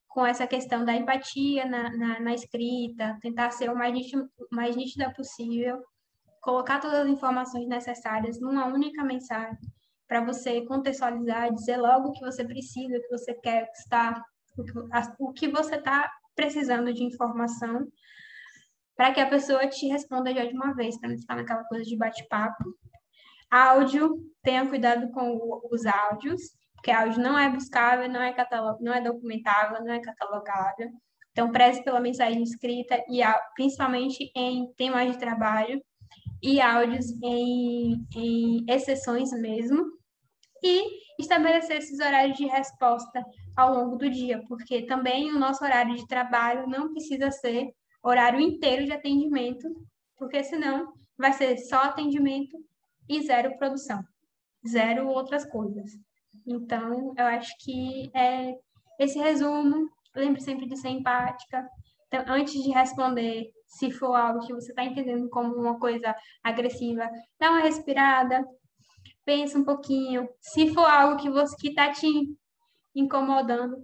[0.09, 4.75] com essa questão da empatia na, na, na escrita, tentar ser o mais nítida, mais
[4.75, 5.81] nítida possível,
[6.41, 9.57] colocar todas as informações necessárias numa única mensagem
[10.09, 13.77] para você contextualizar, dizer logo o que você precisa, o que você quer, o que,
[13.77, 14.25] está,
[15.19, 17.87] o que você está precisando de informação,
[18.97, 21.85] para que a pessoa te responda já de uma vez, para não ficar naquela coisa
[21.85, 22.63] de bate-papo.
[23.49, 26.41] Áudio, tenha cuidado com os áudios,
[26.73, 30.89] porque áudio não é buscável, não é, catalog, não é documentável, não é catalogável.
[31.31, 33.21] Então, preze pela mensagem escrita e
[33.55, 35.81] principalmente em temas de trabalho.
[36.41, 39.83] e áudios em, em exceções mesmo,
[40.63, 43.23] e estabelecer esses horários de resposta
[43.55, 47.71] ao longo do dia, porque também o nosso horário de trabalho não precisa ser
[48.07, 49.67] horário inteiro de atendimento,
[50.17, 52.57] porque senão vai ser só atendimento
[53.09, 54.01] e zero produção,
[54.67, 55.91] zero outras coisas.
[56.45, 58.53] Então, eu acho que é
[58.99, 59.89] esse resumo.
[60.15, 61.67] Lembre sempre de ser empática.
[62.07, 67.09] Então, antes de responder, se for algo que você está entendendo como uma coisa agressiva,
[67.39, 68.45] dá uma respirada,
[69.25, 70.27] pensa um pouquinho.
[70.39, 72.07] Se for algo que você que está te
[72.95, 73.75] incomodando,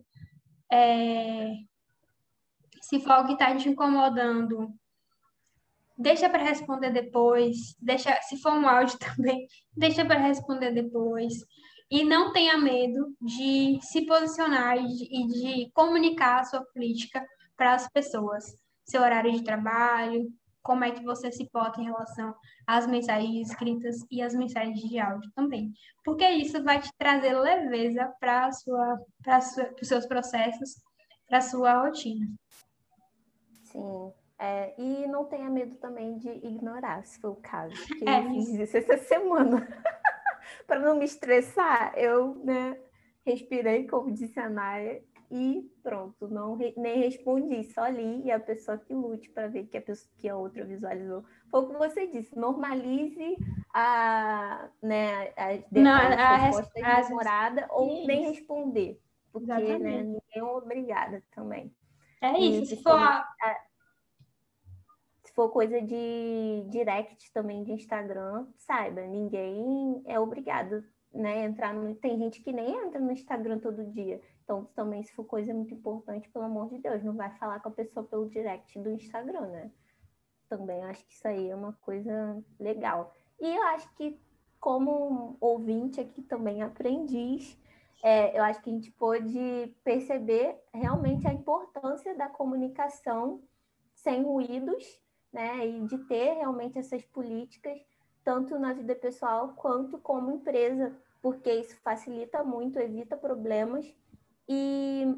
[0.72, 1.52] é...
[2.94, 4.72] se for algo que está te incomodando,
[5.98, 7.76] deixa para responder depois.
[7.80, 11.34] Deixa, se for um áudio também, deixa para responder depois.
[11.90, 17.26] E não tenha medo de se posicionar e de, e de comunicar a sua política
[17.58, 18.44] para as pessoas.
[18.86, 20.32] Seu horário de trabalho,
[20.62, 22.34] como é que você se porta em relação
[22.68, 25.74] às mensagens escritas e às mensagens de áudio também.
[26.04, 30.76] Porque isso vai te trazer leveza para sua, para os seus processos,
[31.28, 32.28] para a sua rotina.
[33.74, 34.14] Sim.
[34.40, 37.74] É, e não tenha medo também de ignorar, se for o caso.
[38.00, 39.68] Que é, eu fiz isso essa semana.
[40.68, 42.78] para não me estressar, eu né,
[43.26, 45.02] respirei, como disse a Naya,
[45.32, 49.78] e pronto, não nem respondi, só li e a pessoa que lute para ver que
[49.78, 51.24] a, pessoa, que a outra visualizou.
[51.50, 53.38] Foi o que você disse, normalize
[53.74, 59.02] a, né, as, não, a, resposta demorada ou nem responder,
[59.32, 61.74] porque né, ninguém é obrigada também.
[62.24, 62.94] É isso, e, se for...
[62.94, 63.28] A,
[65.26, 71.94] se for coisa de direct também de Instagram, saiba, ninguém é obrigado né, entrar no...
[71.96, 74.22] Tem gente que nem entra no Instagram todo dia.
[74.44, 77.70] Então, também, se for coisa muito importante, pelo amor de Deus, não vai falar com
[77.70, 79.72] a pessoa pelo direct do Instagram, né?
[80.50, 83.14] Também acho que isso aí é uma coisa legal.
[83.40, 84.20] E eu acho que,
[84.60, 87.58] como ouvinte aqui também, aprendiz,
[88.04, 93.42] é, eu acho que a gente pôde perceber realmente a importância da comunicação
[93.96, 94.84] sem ruídos,
[95.32, 95.66] né?
[95.66, 97.80] E de ter realmente essas políticas,
[98.22, 103.86] tanto na vida pessoal quanto como empresa, porque isso facilita muito, evita problemas
[104.50, 105.18] e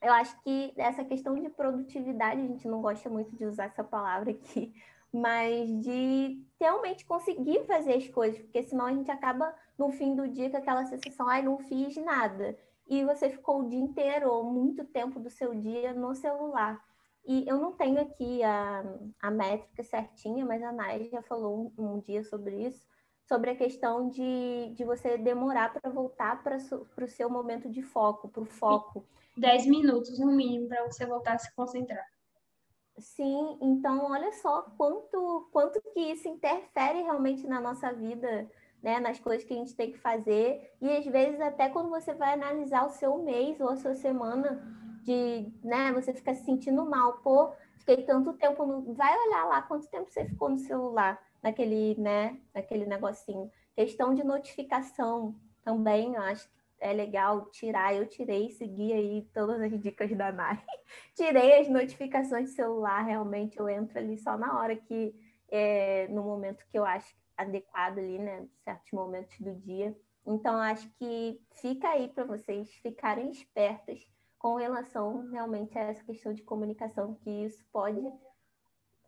[0.00, 3.84] eu acho que essa questão de produtividade, a gente não gosta muito de usar essa
[3.84, 4.72] palavra aqui,
[5.12, 10.28] mas de realmente conseguir fazer as coisas, porque senão a gente acaba no fim do
[10.28, 12.56] dia com aquela sensação, ai, não fiz nada.
[12.88, 16.82] E você ficou o dia inteiro ou muito tempo do seu dia no celular.
[17.26, 18.84] E eu não tenho aqui a,
[19.20, 22.90] a métrica certinha, mas a Nai já falou um, um dia sobre isso
[23.30, 28.28] sobre a questão de, de você demorar para voltar para o seu momento de foco,
[28.28, 29.06] para o foco.
[29.36, 32.04] Dez minutos no mínimo para você voltar a se concentrar.
[33.00, 38.48] Sim, então olha só quanto, quanto que isso interfere realmente na nossa vida,
[38.82, 39.00] né?
[39.00, 40.72] Nas coisas que a gente tem que fazer.
[40.80, 44.60] E às vezes até quando você vai analisar o seu mês ou a sua semana,
[45.02, 48.92] de, né, você fica se sentindo mal, pô, fiquei tanto tempo no.
[48.94, 53.50] Vai olhar lá quanto tempo você ficou no celular naquele, né, naquele negocinho.
[53.74, 55.34] Questão de notificação
[55.64, 57.94] também, eu acho que é legal tirar.
[57.94, 60.60] Eu tirei, segui aí todas as dicas da Nai.
[61.14, 65.14] Tirei as notificações de celular, realmente eu entro ali só na hora que,
[65.48, 69.96] é, no momento que eu acho adequado ali, né, certos momentos do dia.
[70.26, 74.00] Então, acho que fica aí para vocês ficarem espertas
[74.38, 78.00] com relação realmente a essa questão de comunicação, que isso pode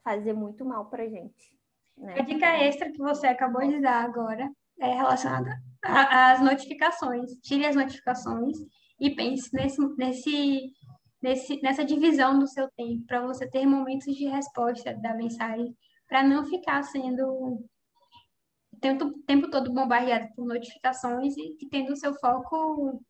[0.05, 1.59] fazer muito mal para gente.
[1.97, 2.15] Né?
[2.19, 7.33] A dica extra que você acabou de dar agora é relacionada às notificações.
[7.43, 8.57] Tire as notificações
[9.01, 10.73] e pense nesse, nesse,
[11.21, 15.77] nesse, nessa divisão do seu tempo para você ter momentos de resposta da mensagem,
[16.09, 21.97] para não ficar sendo o tempo, tempo todo bombardeado por notificações e, e tendo o
[21.97, 23.03] seu foco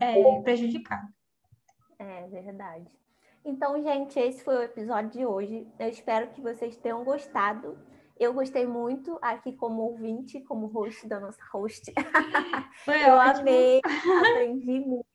[0.00, 1.08] é, prejudicado.
[1.98, 2.86] É verdade.
[3.44, 5.66] Então, gente, esse foi o episódio de hoje.
[5.78, 7.78] Eu espero que vocês tenham gostado.
[8.18, 11.92] Eu gostei muito aqui como ouvinte, como host da nossa host.
[12.84, 13.40] Foi eu ótimo.
[13.40, 13.80] amei,
[14.32, 15.06] aprendi muito.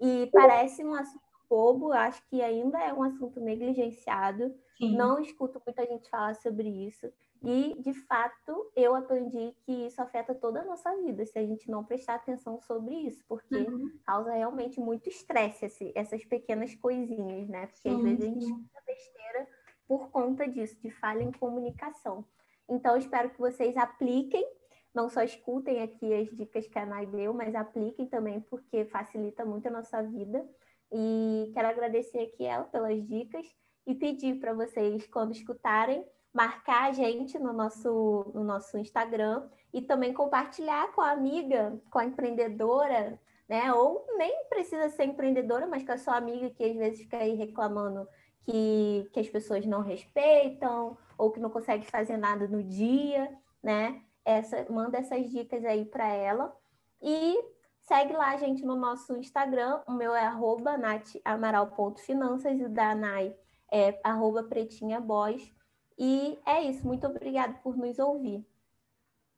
[0.00, 4.54] E parece um assunto bobo, acho que ainda é um assunto negligenciado.
[4.76, 4.96] Sim.
[4.96, 7.10] Não escuto muita gente falar sobre isso.
[7.42, 11.70] E, de fato, eu aprendi que isso afeta toda a nossa vida, se a gente
[11.70, 13.92] não prestar atenção sobre isso, porque uhum.
[14.04, 17.66] causa realmente muito estresse, essas pequenas coisinhas, né?
[17.66, 19.48] Porque sim, às vezes a gente fica besteira
[19.88, 22.24] por conta disso, de falha em comunicação.
[22.68, 24.46] Então, espero que vocês apliquem,
[24.94, 29.44] não só escutem aqui as dicas que a Nai deu, mas apliquem também, porque facilita
[29.44, 30.46] muito a nossa vida.
[30.92, 33.46] E quero agradecer aqui ela pelas dicas
[33.86, 39.80] e pedir para vocês, quando escutarem, marcar a gente no nosso, no nosso Instagram e
[39.80, 43.72] também compartilhar com a amiga, com a empreendedora, né?
[43.72, 47.34] Ou nem precisa ser empreendedora, mas com a sua amiga que às vezes fica aí
[47.34, 48.06] reclamando
[48.48, 53.30] que, que as pessoas não respeitam ou que não consegue fazer nada no dia,
[53.62, 54.02] né?
[54.24, 56.56] Essa, manda essas dicas aí para ela.
[57.02, 57.38] E
[57.82, 59.82] segue lá a gente no nosso Instagram.
[59.86, 63.36] O meu é arroba natamaral.finanças e o da Nai
[63.70, 65.54] é arroba pretinhaboys.
[65.98, 66.86] E é isso.
[66.86, 68.46] Muito obrigada por nos ouvir.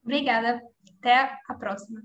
[0.05, 0.63] Obrigada.
[0.99, 2.01] Até a próxima.